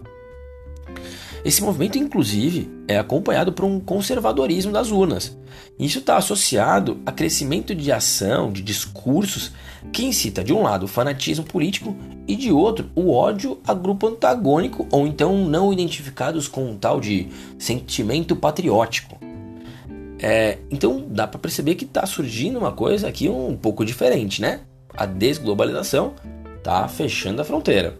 Esse 1.44 1.62
movimento, 1.62 1.98
inclusive, 1.98 2.70
é 2.86 2.98
acompanhado 2.98 3.52
por 3.52 3.64
um 3.64 3.80
conservadorismo 3.80 4.70
das 4.70 4.90
urnas. 4.90 5.36
Isso 5.78 5.98
está 5.98 6.16
associado 6.16 7.00
a 7.04 7.10
crescimento 7.10 7.74
de 7.74 7.90
ação, 7.90 8.52
de 8.52 8.62
discursos 8.62 9.52
que 9.92 10.04
incita, 10.04 10.44
de 10.44 10.52
um 10.52 10.62
lado, 10.62 10.84
o 10.84 10.88
fanatismo 10.88 11.44
político 11.44 11.96
e, 12.28 12.36
de 12.36 12.52
outro, 12.52 12.90
o 12.94 13.12
ódio 13.12 13.58
a 13.66 13.74
grupo 13.74 14.06
antagônico 14.06 14.86
ou 14.92 15.06
então 15.06 15.44
não 15.46 15.72
identificados 15.72 16.46
com 16.46 16.70
um 16.70 16.76
tal 16.76 17.00
de 17.00 17.28
sentimento 17.58 18.36
patriótico. 18.36 19.19
É, 20.22 20.58
então 20.70 21.06
dá 21.08 21.26
para 21.26 21.40
perceber 21.40 21.74
que 21.76 21.84
está 21.84 22.04
surgindo 22.04 22.58
uma 22.58 22.72
coisa 22.72 23.08
aqui 23.08 23.28
um 23.28 23.56
pouco 23.56 23.84
diferente, 23.84 24.42
né? 24.42 24.60
A 24.94 25.06
desglobalização 25.06 26.14
está 26.58 26.86
fechando 26.88 27.40
a 27.40 27.44
fronteira. 27.44 27.98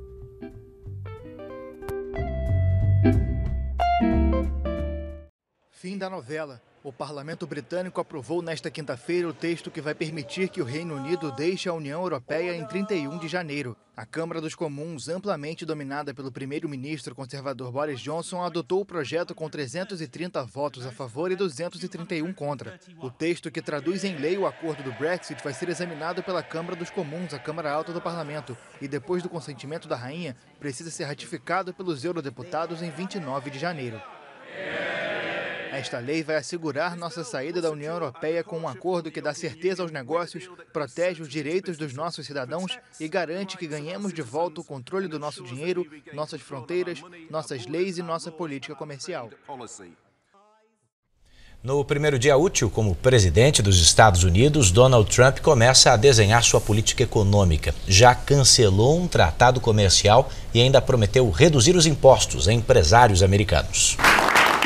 Fim 5.71 5.97
da 5.97 6.11
novela. 6.11 6.61
O 6.83 6.91
parlamento 6.91 7.47
britânico 7.47 8.01
aprovou 8.01 8.41
nesta 8.41 8.71
quinta-feira 8.71 9.29
o 9.29 9.35
texto 9.35 9.71
que 9.71 9.83
vai 9.83 9.95
permitir 9.95 10.49
que 10.49 10.63
o 10.63 10.65
Reino 10.65 10.95
Unido 10.95 11.31
deixe 11.31 11.69
a 11.69 11.75
União 11.75 12.01
Europeia 12.01 12.57
em 12.57 12.67
31 12.67 13.19
de 13.19 13.29
janeiro. 13.29 13.77
A 13.95 14.07
Câmara 14.07 14.41
dos 14.41 14.55
Comuns, 14.55 15.07
amplamente 15.07 15.67
dominada 15.67 16.15
pelo 16.15 16.33
primeiro-ministro 16.33 17.15
conservador 17.15 17.71
Boris 17.71 18.01
Johnson, 18.01 18.41
adotou 18.41 18.81
o 18.81 18.85
projeto 18.87 19.35
com 19.35 19.47
330 19.51 20.43
votos 20.45 20.87
a 20.87 20.91
favor 20.91 21.31
e 21.31 21.37
231 21.37 22.33
contra. 22.33 22.81
O 22.99 23.11
texto 23.11 23.51
que 23.51 23.61
traduz 23.61 24.03
em 24.03 24.17
lei 24.17 24.39
o 24.39 24.47
acordo 24.47 24.83
do 24.83 24.93
Brexit 24.93 25.45
vai 25.45 25.53
ser 25.53 25.69
examinado 25.69 26.23
pela 26.23 26.43
Câmara 26.43 26.77
dos 26.77 26.89
Comuns, 26.89 27.35
a 27.35 27.39
Câmara 27.39 27.71
Alta 27.71 27.93
do 27.93 28.01
Parlamento, 28.01 28.57
e 28.81 28.89
depois 28.89 29.23
do 29.23 29.29
consentimento 29.29 29.87
da 29.87 29.97
rainha, 29.97 30.35
precisa 30.59 30.91
ser 30.91 31.05
ratificado 31.05 31.75
pelos 31.75 32.07
eurodeputados 32.07 32.81
em 32.81 32.91
29 32.91 33.51
de 33.51 33.59
janeiro. 33.59 34.01
Esta 35.73 35.99
lei 35.99 36.23
vai 36.25 36.37
assegurar 36.37 36.97
nossa 36.97 37.23
saída 37.23 37.63
da 37.63 37.71
União 37.71 37.95
Europeia 37.95 38.43
com 38.43 38.59
um 38.59 38.69
acordo 38.69 39.11
que 39.11 39.21
dá 39.21 39.33
certeza 39.33 39.83
aos 39.83 39.93
negócios, 39.93 40.51
protege 40.73 41.23
os 41.23 41.29
direitos 41.29 41.77
dos 41.77 41.95
nossos 41.95 42.27
cidadãos 42.27 42.77
e 42.99 43.07
garante 43.07 43.57
que 43.57 43.69
ganhemos 43.69 44.13
de 44.13 44.21
volta 44.21 44.61
o 44.61 44.65
controle 44.65 45.07
do 45.07 45.19
nosso 45.19 45.45
dinheiro, 45.45 45.87
nossas 46.13 46.41
fronteiras, 46.41 47.01
nossas 47.31 47.67
leis 47.67 47.99
e 47.99 48.03
nossa 48.03 48.33
política 48.33 48.75
comercial. 48.75 49.31
No 51.63 51.85
primeiro 51.85 52.19
dia 52.19 52.37
útil 52.37 52.71
como 52.71 52.97
presidente 52.97 53.61
dos 53.63 53.81
Estados 53.81 54.25
Unidos, 54.25 54.71
Donald 54.71 55.15
Trump 55.15 55.41
começa 55.41 55.93
a 55.93 55.97
desenhar 55.97 56.43
sua 56.43 56.61
política 56.61 57.03
econômica. 57.03 57.75
Já 57.87 58.15
cancelou 58.15 58.99
um 58.99 59.07
tratado 59.07 59.61
comercial 59.61 60.31
e 60.55 60.61
ainda 60.61 60.81
prometeu 60.81 61.31
reduzir 61.31 61.77
os 61.77 61.87
impostos 61.87 62.49
a 62.49 62.53
empresários 62.53 63.23
americanos. 63.23 63.99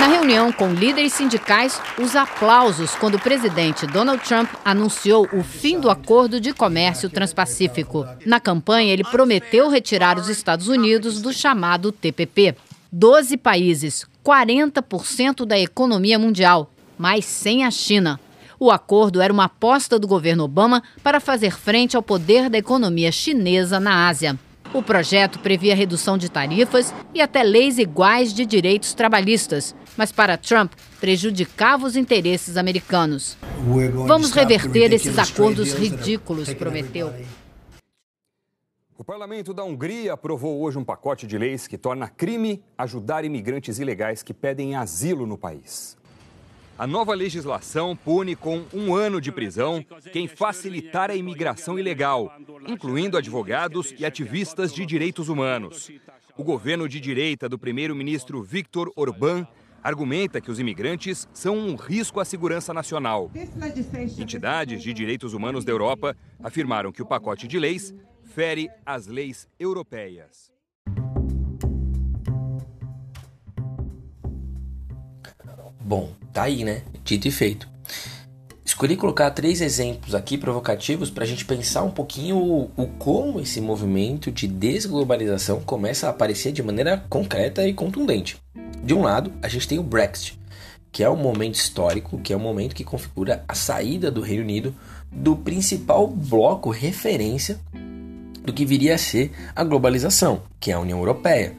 Na 0.05 0.11
reunião 0.11 0.53
com 0.53 0.69
líderes 0.75 1.15
sindicais, 1.15 1.81
os 1.99 2.15
aplausos 2.15 2.95
quando 2.95 3.15
o 3.15 3.19
presidente 3.19 3.87
Donald 3.87 4.23
Trump 4.23 4.51
anunciou 4.63 5.27
o 5.33 5.43
fim 5.43 5.81
do 5.81 5.89
acordo 5.89 6.39
de 6.39 6.53
comércio 6.53 7.09
transpacífico. 7.09 8.07
Na 8.27 8.39
campanha, 8.39 8.93
ele 8.93 9.03
prometeu 9.03 9.71
retirar 9.71 10.19
os 10.19 10.29
Estados 10.29 10.69
Unidos 10.69 11.23
do 11.23 11.33
chamado 11.33 11.91
TPP. 11.91 12.55
Doze 12.93 13.39
países, 13.39 14.05
40% 14.23 15.47
da 15.47 15.59
economia 15.59 16.19
mundial, 16.19 16.71
mas 16.99 17.25
sem 17.25 17.65
a 17.65 17.71
China. 17.71 18.21
O 18.61 18.71
acordo 18.71 19.23
era 19.23 19.33
uma 19.33 19.45
aposta 19.45 19.99
do 19.99 20.07
governo 20.07 20.45
Obama 20.45 20.83
para 21.03 21.19
fazer 21.19 21.57
frente 21.57 21.97
ao 21.97 22.03
poder 22.03 22.51
da 22.51 22.59
economia 22.59 23.11
chinesa 23.11 23.81
na 23.81 24.07
Ásia. 24.07 24.39
O 24.75 24.83
projeto 24.83 25.39
previa 25.39 25.73
redução 25.73 26.19
de 26.19 26.29
tarifas 26.29 26.93
e 27.15 27.23
até 27.23 27.45
leis 27.45 27.79
iguais 27.79 28.35
de 28.35 28.45
direitos 28.45 28.93
trabalhistas, 28.93 29.73
mas 29.97 30.11
para 30.11 30.37
Trump 30.37 30.73
prejudicava 30.99 31.87
os 31.87 31.95
interesses 31.95 32.57
americanos. 32.57 33.39
Vamos 34.05 34.33
reverter 34.33 34.93
esses 34.93 35.17
acordos 35.17 35.73
ridículos, 35.75 36.53
prometeu. 36.53 37.15
O 38.99 39.05
parlamento 39.05 39.55
da 39.55 39.63
Hungria 39.63 40.13
aprovou 40.13 40.61
hoje 40.61 40.77
um 40.77 40.85
pacote 40.85 41.25
de 41.25 41.39
leis 41.39 41.69
que 41.69 41.79
torna 41.79 42.09
crime 42.09 42.61
ajudar 42.77 43.25
imigrantes 43.25 43.79
ilegais 43.79 44.25
que 44.25 44.35
pedem 44.35 44.75
asilo 44.75 45.25
no 45.25 45.39
país. 45.39 45.97
A 46.77 46.89
nova 46.89 47.15
legislação 47.15 47.95
pune 47.95 48.35
com 48.35 48.65
um 48.73 48.95
ano 48.95 49.21
de 49.21 49.31
prisão 49.31 49.85
quem 50.13 50.27
facilitar 50.27 51.09
a 51.09 51.15
imigração 51.15 51.79
ilegal, 51.79 52.33
incluindo 52.67 53.17
advogados 53.17 53.95
e 53.97 54.05
ativistas 54.05 54.73
de 54.73 54.85
direitos 54.85 55.29
humanos. 55.29 55.91
O 56.37 56.43
governo 56.43 56.89
de 56.89 56.99
direita 56.99 57.49
do 57.49 57.57
primeiro-ministro 57.57 58.43
Viktor 58.43 58.91
Orbán 58.97 59.47
argumenta 59.85 60.41
que 60.41 60.51
os 60.51 60.59
imigrantes 60.59 61.29
são 61.33 61.57
um 61.57 61.77
risco 61.77 62.19
à 62.19 62.25
segurança 62.25 62.75
nacional. 62.75 63.31
Entidades 64.19 64.83
de 64.83 64.93
direitos 64.93 65.33
humanos 65.33 65.65
da 65.65 65.71
Europa 65.71 66.17
afirmaram 66.43 66.91
que 66.91 67.03
o 67.03 67.07
pacote 67.07 67.47
de 67.47 67.57
leis 67.57 67.95
fere 68.25 68.69
as 68.85 69.07
leis 69.07 69.47
europeias. 69.61 70.53
Bom, 75.85 76.09
tá 76.33 76.45
aí, 76.45 76.65
né? 76.65 76.81
Dito 77.05 77.29
e 77.29 77.31
feito. 77.31 77.69
Escolhi 78.65 78.97
colocar 78.97 79.31
três 79.31 79.61
exemplos 79.61 80.15
aqui 80.15 80.39
provocativos 80.39 81.11
para 81.11 81.25
a 81.25 81.27
gente 81.27 81.45
pensar 81.45 81.83
um 81.83 81.91
pouquinho 81.91 82.39
o, 82.39 82.71
o, 82.75 82.87
como 82.99 83.39
esse 83.39 83.61
movimento 83.61 84.33
de 84.33 84.49
desglobalização 84.49 85.61
começa 85.61 86.07
a 86.07 86.11
aparecer 86.11 86.53
de 86.53 86.63
maneira 86.63 87.05
concreta 87.11 87.69
e 87.69 87.75
contundente. 87.75 88.39
De 88.83 88.95
um 88.95 89.03
lado, 89.03 89.31
a 89.43 89.49
gente 89.49 89.69
tem 89.69 89.79
o 89.79 89.83
Brexit, 89.83 90.41
que 90.91 91.05
é 91.05 91.11
um 91.11 91.17
momento 91.17 91.57
histórico, 91.57 92.19
que 92.19 92.33
é 92.33 92.37
um 92.37 92.41
momento 92.41 92.75
que 92.75 92.83
configura 92.83 93.45
a 93.47 93.55
saída 93.55 94.11
do 94.11 94.23
Reino 94.23 94.43
Unido 94.43 94.75
do 95.13 95.37
principal 95.37 96.09
bloco 96.09 96.71
referência 96.71 97.61
do 98.45 98.53
que 98.53 98.65
viria 98.65 98.95
a 98.95 98.99
ser 98.99 99.33
a 99.57 99.65
globalização, 99.65 100.43
que 100.61 100.71
é 100.71 100.75
a 100.75 100.81
União 100.81 100.99
Europeia 100.99 101.57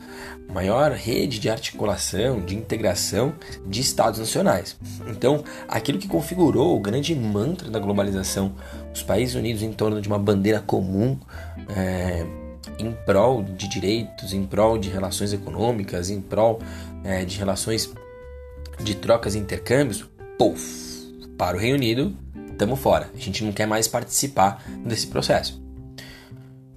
maior 0.52 0.92
rede 0.92 1.40
de 1.40 1.50
articulação, 1.50 2.40
de 2.40 2.56
integração 2.56 3.34
de 3.66 3.82
estados 3.82 4.20
nacionais. 4.20 4.78
Então, 5.08 5.44
aquilo 5.68 5.98
que 5.98 6.08
configurou 6.08 6.76
o 6.76 6.80
grande 6.80 7.16
mantra 7.16 7.70
da 7.70 7.80
globalização, 7.80 8.54
os 8.94 9.04
países 9.04 9.36
unidos 9.36 9.62
em 9.62 9.74
torno 9.74 10.02
de 10.02 10.08
uma 10.08 10.20
bandeira 10.20 10.62
comum, 10.62 11.20
é, 11.76 12.26
em 12.80 12.92
prol 13.06 13.44
de 13.44 13.68
direitos, 13.68 14.34
em 14.34 14.46
prol 14.46 14.78
de 14.78 14.90
relações 14.90 15.34
econômicas, 15.34 16.10
em 16.10 16.22
prol 16.22 16.60
é, 17.04 17.26
de 17.26 17.38
relações 17.38 17.92
de 18.80 18.96
trocas 18.96 19.36
e 19.36 19.40
intercâmbios, 19.40 20.06
puf, 20.38 21.06
para 21.38 21.58
o 21.58 21.60
Reino 21.60 21.76
Unido, 21.76 22.16
estamos 22.52 22.80
fora. 22.80 23.10
A 23.14 23.20
gente 23.20 23.44
não 23.44 23.52
quer 23.52 23.66
mais 23.66 23.88
participar 23.88 24.64
desse 24.86 25.08
processo 25.08 25.65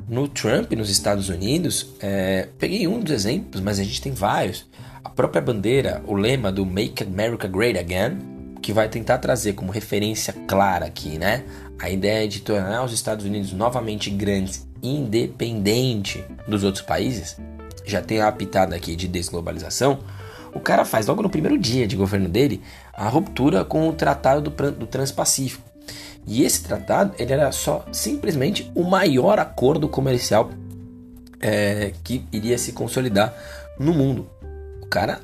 no 0.08 0.26
Trump 0.26 0.72
nos 0.72 0.88
Estados 0.88 1.28
Unidos, 1.28 1.94
é, 2.00 2.48
peguei 2.58 2.88
um 2.88 3.00
dos 3.00 3.12
exemplos, 3.12 3.60
mas 3.60 3.78
a 3.78 3.84
gente 3.84 4.00
tem 4.00 4.12
vários. 4.12 4.66
A 5.04 5.10
própria 5.10 5.42
bandeira, 5.42 6.02
o 6.06 6.14
lema 6.14 6.50
do 6.50 6.64
Make 6.64 7.02
America 7.02 7.46
Great 7.46 7.78
Again, 7.78 8.18
que 8.62 8.72
vai 8.72 8.88
tentar 8.88 9.18
trazer 9.18 9.52
como 9.52 9.70
referência 9.70 10.32
clara 10.46 10.86
aqui, 10.86 11.18
né? 11.18 11.44
A 11.78 11.90
ideia 11.90 12.26
de 12.26 12.40
tornar 12.40 12.84
os 12.84 12.92
Estados 12.92 13.24
Unidos 13.24 13.52
novamente 13.52 14.10
grandes, 14.10 14.66
independente 14.82 16.24
dos 16.46 16.64
outros 16.64 16.84
países. 16.84 17.36
Já 17.84 18.00
tem 18.00 18.20
a 18.20 18.32
pitada 18.32 18.74
aqui 18.74 18.96
de 18.96 19.06
desglobalização. 19.06 20.00
O 20.54 20.60
cara 20.60 20.84
faz 20.84 21.06
logo 21.06 21.22
no 21.22 21.30
primeiro 21.30 21.58
dia 21.58 21.86
de 21.86 21.96
governo 21.96 22.28
dele 22.28 22.62
a 22.92 23.08
ruptura 23.08 23.64
com 23.64 23.88
o 23.88 23.92
Tratado 23.92 24.50
do, 24.50 24.70
do 24.72 24.86
Transpacífico 24.86 25.67
e 26.28 26.44
esse 26.44 26.62
tratado 26.62 27.14
ele 27.18 27.32
era 27.32 27.50
só 27.50 27.84
simplesmente 27.90 28.70
o 28.74 28.84
maior 28.84 29.38
acordo 29.38 29.88
comercial 29.88 30.50
é, 31.40 31.92
que 32.04 32.24
iria 32.30 32.58
se 32.58 32.72
consolidar 32.72 33.34
no 33.78 33.94
mundo. 33.94 34.28
O 34.82 34.86
cara 34.86 35.20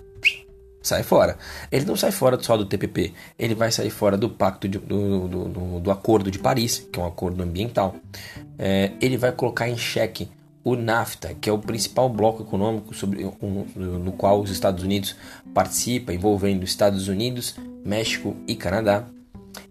sai 0.82 1.02
fora. 1.02 1.36
Ele 1.70 1.84
não 1.84 1.96
sai 1.96 2.10
fora 2.10 2.38
só 2.40 2.56
do 2.56 2.66
TPP, 2.66 3.12
ele 3.38 3.54
vai 3.54 3.70
sair 3.70 3.90
fora 3.90 4.16
do 4.16 4.28
pacto 4.28 4.68
de, 4.68 4.78
do, 4.78 5.28
do, 5.28 5.44
do, 5.48 5.80
do, 5.80 5.90
Acordo 5.90 6.30
de 6.30 6.38
Paris, 6.38 6.86
que 6.92 6.98
é 6.98 7.02
um 7.02 7.06
acordo 7.06 7.42
ambiental. 7.42 7.96
É, 8.58 8.92
ele 9.00 9.16
vai 9.16 9.32
colocar 9.32 9.68
em 9.68 9.76
xeque 9.76 10.28
o 10.62 10.76
NAFTA, 10.76 11.34
que 11.38 11.50
é 11.50 11.52
o 11.52 11.58
principal 11.58 12.08
bloco 12.08 12.42
econômico 12.42 12.94
sobre, 12.94 13.24
um, 13.42 13.66
no 13.76 14.12
qual 14.12 14.40
os 14.40 14.50
Estados 14.50 14.82
Unidos 14.82 15.14
participa, 15.52 16.12
envolvendo 16.12 16.64
Estados 16.64 17.08
Unidos, 17.08 17.54
México 17.84 18.34
e 18.46 18.54
Canadá. 18.54 19.04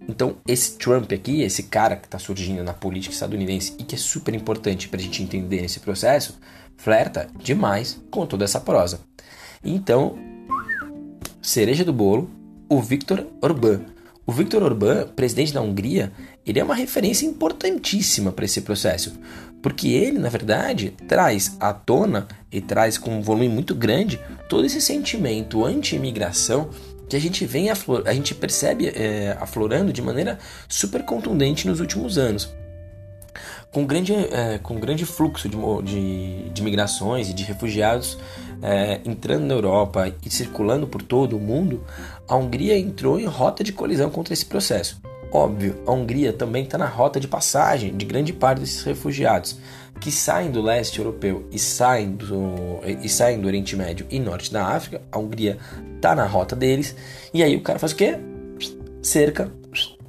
Então, 0.08 0.36
esse 0.48 0.78
Trump 0.78 1.12
aqui, 1.12 1.42
esse 1.42 1.64
cara 1.64 1.96
que 1.96 2.08
está 2.08 2.20
surgindo 2.20 2.64
na 2.64 2.74
política 2.74 3.14
estadunidense 3.14 3.76
e 3.80 3.84
que 3.84 3.96
é 3.96 3.98
super 3.98 4.34
importante 4.36 4.88
para 4.88 5.00
a 5.00 5.04
gente 5.04 5.24
entender 5.24 5.64
esse 5.64 5.80
processo, 5.80 6.38
flerta 6.76 7.30
demais 7.42 8.02
com 8.12 8.26
toda 8.26 8.44
essa 8.44 8.60
prosa. 8.60 9.00
Então, 9.64 10.18
cereja 11.42 11.86
do 11.86 11.94
bolo, 11.94 12.30
o 12.70 12.82
Viktor 12.82 13.26
Orbán. 13.42 13.82
O 14.26 14.32
Viktor 14.32 14.64
Orbán, 14.64 15.08
presidente 15.16 15.54
da 15.54 15.62
Hungria, 15.62 16.12
ele 16.46 16.60
é 16.60 16.64
uma 16.64 16.76
referência 16.76 17.26
importantíssima 17.26 18.32
para 18.32 18.46
esse 18.46 18.62
processo, 18.62 19.14
porque 19.62 19.90
ele, 19.90 20.18
na 20.18 20.30
verdade, 20.30 20.94
traz 21.08 21.56
à 21.60 21.74
tona 21.74 22.28
e 22.52 22.62
traz 22.62 22.98
com 22.98 23.18
um 23.18 23.22
volume 23.22 23.50
muito 23.50 23.76
grande 23.76 24.20
todo 24.50 24.66
esse 24.66 24.82
sentimento 24.82 25.66
anti-imigração 25.66 26.70
que 27.08 27.16
a 27.16 27.20
gente 27.20 27.46
vem 27.46 27.70
aflor, 27.70 28.04
a 28.06 28.14
gente 28.14 28.34
percebe 28.34 28.88
é, 28.88 29.38
aflorando 29.40 29.92
de 29.92 30.02
maneira 30.02 30.40
super 30.68 31.04
contundente 31.04 31.68
nos 31.68 31.80
últimos 31.80 32.18
anos. 32.18 32.54
Com 33.72 33.86
grande, 33.86 34.14
é, 34.14 34.60
com 34.60 34.80
grande 34.80 35.06
fluxo 35.06 35.50
de, 35.50 35.58
de, 35.84 36.50
de 36.50 36.62
migrações 36.62 37.30
e 37.30 37.34
de 37.34 37.44
refugiados 37.44 38.18
é, 38.62 39.02
entrando 39.04 39.46
na 39.46 39.54
Europa 39.56 40.14
e 40.24 40.30
circulando 40.30 40.88
por 40.88 41.02
todo 41.02 41.36
o 41.36 41.40
mundo, 41.40 41.84
a 42.28 42.36
Hungria 42.36 42.78
entrou 42.78 43.20
em 43.20 43.26
rota 43.26 43.64
de 43.64 43.74
colisão 43.74 44.10
contra 44.10 44.34
esse 44.34 44.46
processo. 44.46 45.02
Óbvio, 45.34 45.82
a 45.88 45.92
Hungria 45.92 46.32
também 46.32 46.64
está 46.64 46.78
na 46.78 46.86
rota 46.86 47.20
de 47.20 47.28
passagem 47.28 47.98
de 47.98 48.06
grande 48.06 48.32
parte 48.32 48.60
desses 48.60 48.84
refugiados 48.84 49.58
que 50.00 50.12
saem 50.12 50.52
do 50.52 50.62
leste 50.62 51.00
europeu 51.00 51.48
e 51.52 51.58
saem 51.58 52.12
do, 52.12 52.80
e 53.02 53.10
saem 53.10 53.40
do 53.40 53.48
Oriente 53.48 53.76
Médio 53.76 54.06
e 54.12 54.20
Norte 54.20 54.54
da 54.54 54.68
África, 54.68 55.02
a 55.12 55.18
Hungria 55.18 55.58
tá 56.00 56.14
na 56.14 56.28
rota 56.28 56.56
deles, 56.56 56.96
e 57.34 57.42
aí 57.42 57.56
o 57.56 57.62
cara 57.62 57.80
faz 57.80 57.94
o 57.94 57.96
quê? 57.96 58.18
Cerca, 59.02 59.52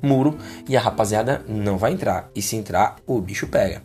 muro, 0.03 0.37
e 0.69 0.77
a 0.77 0.81
rapaziada 0.81 1.43
não 1.49 1.79
vai 1.79 1.93
entrar, 1.93 2.29
e 2.35 2.43
se 2.43 2.57
entrar, 2.57 2.97
o 3.07 3.19
bicho 3.21 3.47
pega. 3.47 3.83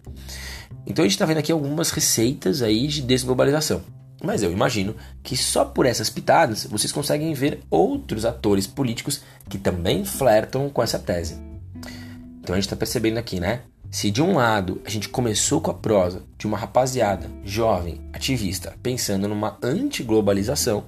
Então 0.86 1.04
a 1.04 1.08
gente 1.08 1.15
está 1.15 1.25
vendo 1.25 1.38
aqui 1.38 1.52
algumas 1.52 1.91
receitas 1.91 2.62
aí 2.62 2.88
de 2.88 3.02
desglobalização. 3.02 3.82
Mas 4.21 4.43
eu 4.43 4.51
imagino 4.51 4.95
que 5.23 5.38
só 5.38 5.63
por 5.63 5.86
essas 5.86 6.10
pitadas 6.10 6.65
vocês 6.65 6.91
conseguem 6.91 7.34
ver 7.34 7.62
outros 7.69 8.25
atores 8.25 8.67
políticos 8.67 9.21
que 9.47 9.58
também 9.58 10.03
flertam 10.03 10.69
com 10.69 10.84
essa 10.84 10.99
tese. 10.99 11.38
Então 12.41 12.53
a 12.53 12.58
gente 12.58 12.65
está 12.65 12.75
percebendo 12.75 13.17
aqui, 13.17 13.39
né? 13.39 13.62
Se 13.89 14.12
de 14.12 14.21
um 14.21 14.36
lado 14.36 14.82
a 14.86 14.89
gente 14.89 15.10
começou 15.10 15.62
com 15.62 15.71
a 15.71 15.73
prosa 15.73 16.21
de 16.38 16.45
uma 16.45 16.58
rapaziada 16.58 17.29
jovem, 17.43 18.01
ativista, 18.13 18.75
pensando 18.84 19.27
numa 19.27 19.58
anti-globalização, 19.63 20.84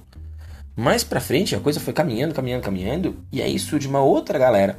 mais 0.76 1.02
pra 1.02 1.20
frente 1.20 1.54
a 1.54 1.60
coisa 1.60 1.80
foi 1.80 1.92
caminhando, 1.92 2.34
caminhando, 2.34 2.62
caminhando, 2.62 3.16
e 3.30 3.42
aí 3.42 3.58
surge 3.58 3.88
uma 3.88 4.00
outra 4.00 4.38
galera, 4.38 4.78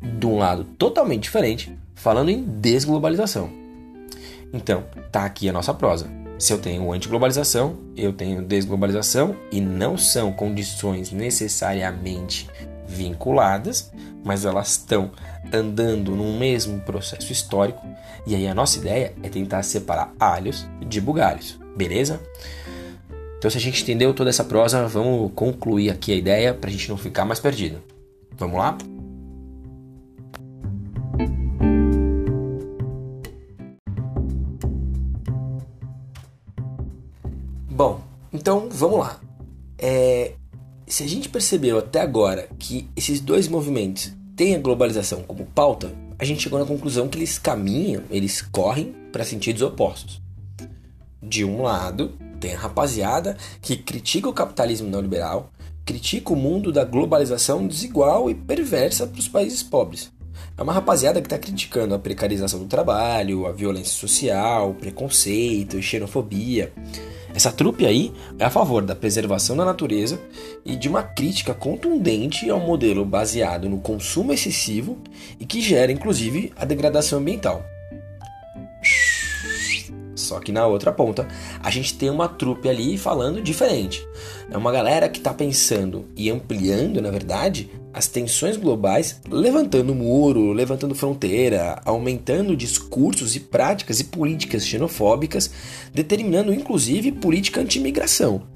de 0.00 0.26
um 0.26 0.38
lado 0.38 0.64
totalmente 0.64 1.24
diferente, 1.24 1.76
falando 1.94 2.30
em 2.30 2.42
desglobalização. 2.42 3.50
Então, 4.52 4.84
tá 5.10 5.24
aqui 5.24 5.48
a 5.48 5.52
nossa 5.52 5.74
prosa. 5.74 6.23
Se 6.38 6.52
eu 6.52 6.58
tenho 6.58 6.92
anti-globalização, 6.92 7.76
eu 7.96 8.12
tenho 8.12 8.42
desglobalização, 8.42 9.36
e 9.52 9.60
não 9.60 9.96
são 9.96 10.32
condições 10.32 11.12
necessariamente 11.12 12.48
vinculadas, 12.86 13.92
mas 14.24 14.44
elas 14.44 14.70
estão 14.70 15.10
andando 15.52 16.14
num 16.14 16.38
mesmo 16.38 16.80
processo 16.80 17.32
histórico. 17.32 17.86
E 18.26 18.34
aí 18.34 18.46
a 18.46 18.54
nossa 18.54 18.78
ideia 18.78 19.14
é 19.22 19.28
tentar 19.28 19.62
separar 19.62 20.12
alhos 20.18 20.66
de 20.86 21.00
bugalhos, 21.00 21.58
beleza? 21.76 22.20
Então, 23.38 23.50
se 23.50 23.58
a 23.58 23.60
gente 23.60 23.82
entendeu 23.82 24.14
toda 24.14 24.30
essa 24.30 24.42
prosa, 24.42 24.88
vamos 24.88 25.30
concluir 25.34 25.90
aqui 25.90 26.12
a 26.12 26.16
ideia 26.16 26.54
para 26.54 26.70
a 26.70 26.72
gente 26.72 26.88
não 26.88 26.96
ficar 26.96 27.26
mais 27.26 27.38
perdido. 27.38 27.82
Vamos 28.36 28.56
lá? 28.56 28.76
Vamos 38.74 38.98
lá. 38.98 39.20
É, 39.78 40.32
se 40.86 41.02
a 41.02 41.08
gente 41.08 41.28
percebeu 41.28 41.78
até 41.78 42.00
agora 42.00 42.48
que 42.58 42.88
esses 42.96 43.20
dois 43.20 43.48
movimentos 43.48 44.12
têm 44.36 44.54
a 44.54 44.58
globalização 44.58 45.22
como 45.22 45.46
pauta, 45.46 45.92
a 46.18 46.24
gente 46.24 46.42
chegou 46.42 46.58
na 46.58 46.66
conclusão 46.66 47.08
que 47.08 47.16
eles 47.16 47.38
caminham, 47.38 48.02
eles 48.10 48.42
correm 48.42 48.94
para 49.12 49.24
sentidos 49.24 49.62
opostos. 49.62 50.20
De 51.22 51.44
um 51.44 51.62
lado, 51.62 52.12
tem 52.40 52.54
a 52.54 52.58
rapaziada 52.58 53.36
que 53.62 53.76
critica 53.76 54.28
o 54.28 54.32
capitalismo 54.32 54.88
neoliberal, 54.88 55.50
critica 55.84 56.32
o 56.32 56.36
mundo 56.36 56.72
da 56.72 56.84
globalização 56.84 57.66
desigual 57.66 58.28
e 58.28 58.34
perversa 58.34 59.06
para 59.06 59.20
os 59.20 59.28
países 59.28 59.62
pobres. 59.62 60.12
É 60.56 60.62
uma 60.62 60.72
rapaziada 60.72 61.20
que 61.20 61.26
está 61.26 61.36
criticando 61.36 61.96
a 61.96 61.98
precarização 61.98 62.60
do 62.60 62.66
trabalho, 62.66 63.44
a 63.44 63.50
violência 63.50 63.92
social, 63.92 64.70
o 64.70 64.74
preconceito, 64.74 65.78
a 65.78 65.82
xenofobia. 65.82 66.72
Essa 67.34 67.50
trupe 67.50 67.84
aí 67.84 68.12
é 68.38 68.44
a 68.44 68.50
favor 68.50 68.84
da 68.84 68.94
preservação 68.94 69.56
da 69.56 69.64
natureza 69.64 70.20
e 70.64 70.76
de 70.76 70.88
uma 70.88 71.02
crítica 71.02 71.52
contundente 71.52 72.48
ao 72.48 72.60
modelo 72.60 73.04
baseado 73.04 73.68
no 73.68 73.80
consumo 73.80 74.32
excessivo 74.32 74.96
e 75.40 75.44
que 75.44 75.60
gera 75.60 75.90
inclusive 75.90 76.52
a 76.54 76.64
degradação 76.64 77.18
ambiental. 77.18 77.73
Só 80.34 80.40
que 80.40 80.50
na 80.50 80.66
outra 80.66 80.90
ponta, 80.90 81.28
a 81.62 81.70
gente 81.70 81.94
tem 81.94 82.10
uma 82.10 82.26
trupe 82.26 82.68
ali 82.68 82.98
falando 82.98 83.40
diferente. 83.40 84.04
É 84.50 84.58
uma 84.58 84.72
galera 84.72 85.08
que 85.08 85.18
está 85.18 85.32
pensando 85.32 86.06
e 86.16 86.28
ampliando, 86.28 87.00
na 87.00 87.08
verdade, 87.08 87.70
as 87.92 88.08
tensões 88.08 88.56
globais, 88.56 89.20
levantando 89.30 89.94
muro, 89.94 90.50
levantando 90.52 90.92
fronteira, 90.92 91.80
aumentando 91.84 92.56
discursos 92.56 93.36
e 93.36 93.40
práticas 93.40 94.00
e 94.00 94.04
políticas 94.04 94.66
xenofóbicas, 94.66 95.48
determinando 95.92 96.52
inclusive 96.52 97.12
política 97.12 97.60
anti-imigração. 97.60 98.53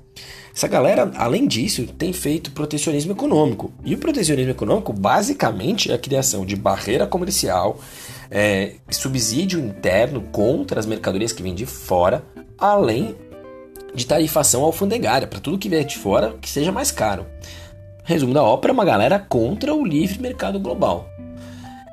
Essa 0.55 0.67
galera, 0.67 1.11
além 1.17 1.47
disso, 1.47 1.87
tem 1.87 2.13
feito 2.13 2.51
protecionismo 2.51 3.13
econômico. 3.13 3.73
E 3.85 3.95
o 3.95 3.99
protecionismo 3.99 4.51
econômico, 4.51 4.93
basicamente, 4.93 5.91
é 5.91 5.95
a 5.95 5.99
criação 5.99 6.45
de 6.45 6.57
barreira 6.57 7.07
comercial, 7.07 7.79
é, 8.31 8.75
subsídio 8.91 9.61
interno 9.61 10.23
contra 10.33 10.81
as 10.81 10.87
mercadorias 10.87 11.33
que 11.33 11.43
vêm 11.43 11.55
de 11.55 11.67
fora, 11.67 12.25
além 12.59 13.15
de 13.95 14.07
tarifação 14.07 14.63
alfandegária 14.65 15.27
para 15.27 15.41
tudo 15.41 15.59
que 15.59 15.69
vier 15.69 15.85
de 15.85 15.97
fora 15.97 16.35
que 16.41 16.49
seja 16.49 16.73
mais 16.73 16.91
caro. 16.91 17.27
Resumo 18.05 18.33
da 18.33 18.43
ópera, 18.43 18.73
uma 18.73 18.85
galera 18.85 19.19
contra 19.19 19.75
o 19.75 19.85
livre 19.85 20.21
mercado 20.21 20.59
global. 20.59 21.09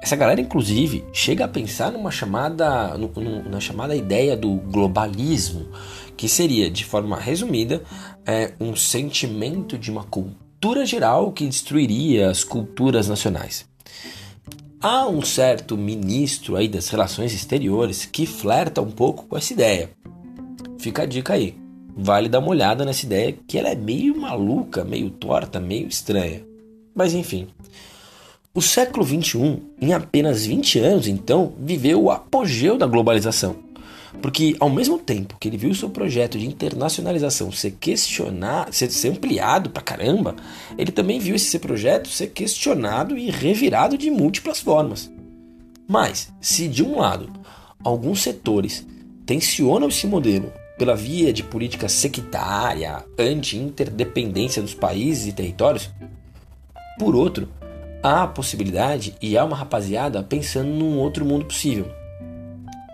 Essa 0.02 0.16
galera, 0.16 0.40
inclusive, 0.40 1.04
chega 1.12 1.46
a 1.46 1.48
pensar 1.48 1.92
numa 1.92 2.12
chamada, 2.12 2.96
no, 2.96 3.08
no, 3.16 3.50
na 3.50 3.60
chamada 3.60 3.96
ideia 3.96 4.38
do 4.38 4.52
globalismo, 4.56 5.68
que 6.16 6.30
seria, 6.30 6.70
de 6.70 6.86
forma 6.86 7.20
resumida, 7.20 7.82
é, 8.26 8.54
um 8.60 8.76
sentimento 8.76 9.78
de 9.78 9.92
uma 9.92 10.04
cultura 10.04 10.86
geral 10.86 11.32
que 11.32 11.48
destruiria 11.48 12.30
as 12.30 12.44
culturas 12.44 13.08
nacionais. 13.08 13.66
Há 14.82 15.08
um 15.08 15.22
certo 15.22 15.78
ministro 15.78 16.56
aí 16.56 16.68
das 16.68 16.90
relações 16.90 17.34
exteriores 17.34 18.06
que 18.06 18.26
flerta 18.26 18.82
um 18.82 18.92
pouco 18.92 19.26
com 19.26 19.38
essa 19.38 19.54
ideia. 19.54 19.90
Fica 20.78 21.04
a 21.04 21.06
dica 21.06 21.34
aí 21.34 21.66
vale 21.96 22.28
dar 22.28 22.40
uma 22.40 22.50
olhada 22.50 22.84
nessa 22.84 23.06
ideia 23.06 23.36
que 23.48 23.58
ela 23.58 23.70
é 23.70 23.76
meio 23.76 24.20
maluca, 24.20 24.84
meio 24.84 25.10
torta, 25.10 25.60
meio 25.60 25.88
estranha. 25.88 26.44
Mas 26.94 27.14
enfim. 27.14 27.48
O 28.54 28.62
século 28.62 29.06
XXI, 29.06 29.62
em 29.82 29.94
apenas 29.94 30.46
20 30.46 30.80
anos, 30.80 31.08
então, 31.08 31.54
viveu 31.60 32.04
o 32.04 32.12
apogeu 32.12 32.78
da 32.78 32.88
globalização. 32.88 33.58
Porque 34.22 34.56
ao 34.60 34.70
mesmo 34.70 34.98
tempo 34.98 35.38
que 35.40 35.48
ele 35.48 35.58
viu 35.58 35.74
seu 35.74 35.90
projeto 35.90 36.38
de 36.38 36.48
internacionalização 36.48 37.52
ser 37.52 37.72
questionado, 37.72 38.74
ser, 38.74 38.90
ser 38.90 39.10
ampliado 39.10 39.70
pra 39.70 39.84
caramba, 39.84 40.36
ele 40.78 40.92
também 40.92 41.20
viu 41.20 41.36
esse 41.36 41.60
projeto 41.60 42.10
ser 42.10 42.28
questionado 42.28 43.18
e 43.18 43.30
revirado 43.30 43.98
de 43.98 44.10
múltiplas 44.10 44.60
formas. 44.60 45.12
Mas, 45.88 46.34
se 46.42 46.68
de 46.68 46.84
um 46.84 47.00
lado 47.00 47.30
alguns 47.84 48.24
setores 48.24 48.86
tensionam 49.26 49.90
esse 49.90 50.08
modelo 50.08 50.52
pela 50.78 50.96
via 50.96 51.32
de 51.32 51.44
política 51.44 51.88
sectária, 51.88 53.04
anti-interdependência 53.18 54.62
dos 54.62 54.74
países 54.74 55.28
e 55.28 55.32
territórios. 55.32 55.90
Por 57.00 57.16
outro, 57.16 57.48
há 58.04 58.24
a 58.24 58.28
possibilidade 58.28 59.16
e 59.22 59.38
há 59.38 59.46
uma 59.46 59.56
rapaziada 59.56 60.22
pensando 60.22 60.70
num 60.70 60.98
outro 60.98 61.24
mundo 61.26 61.46
possível. 61.46 61.90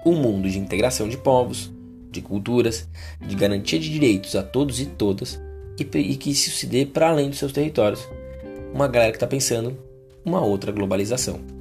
Um 0.06 0.16
mundo 0.16 0.50
de 0.50 0.58
integração 0.58 1.08
de 1.08 1.18
povos, 1.18 1.72
de 2.12 2.22
culturas, 2.22 2.88
de 3.20 3.36
garantia 3.36 3.80
de 3.80 3.90
direitos 3.90 4.36
a 4.36 4.44
todos 4.44 4.80
e 4.80 4.86
todas 4.86 5.40
e, 5.80 5.98
e 5.98 6.18
que 6.18 6.32
isso 6.32 6.52
se 6.52 6.66
dê 6.66 6.86
para 6.86 7.10
além 7.10 7.30
dos 7.30 7.40
seus 7.40 7.52
territórios. 7.52 8.08
Uma 8.74 8.88
galera 8.88 9.12
que 9.12 9.18
está 9.18 9.28
pensando 9.28 9.78
uma 10.24 10.42
outra 10.42 10.72
globalização. 10.72 11.61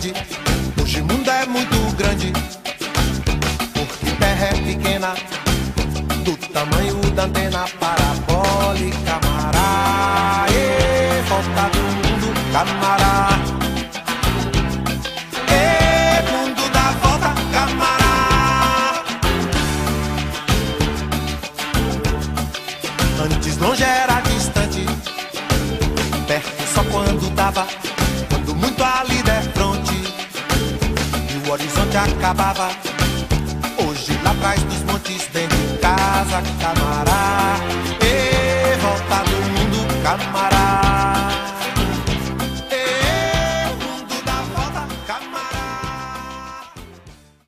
你 0.00 0.37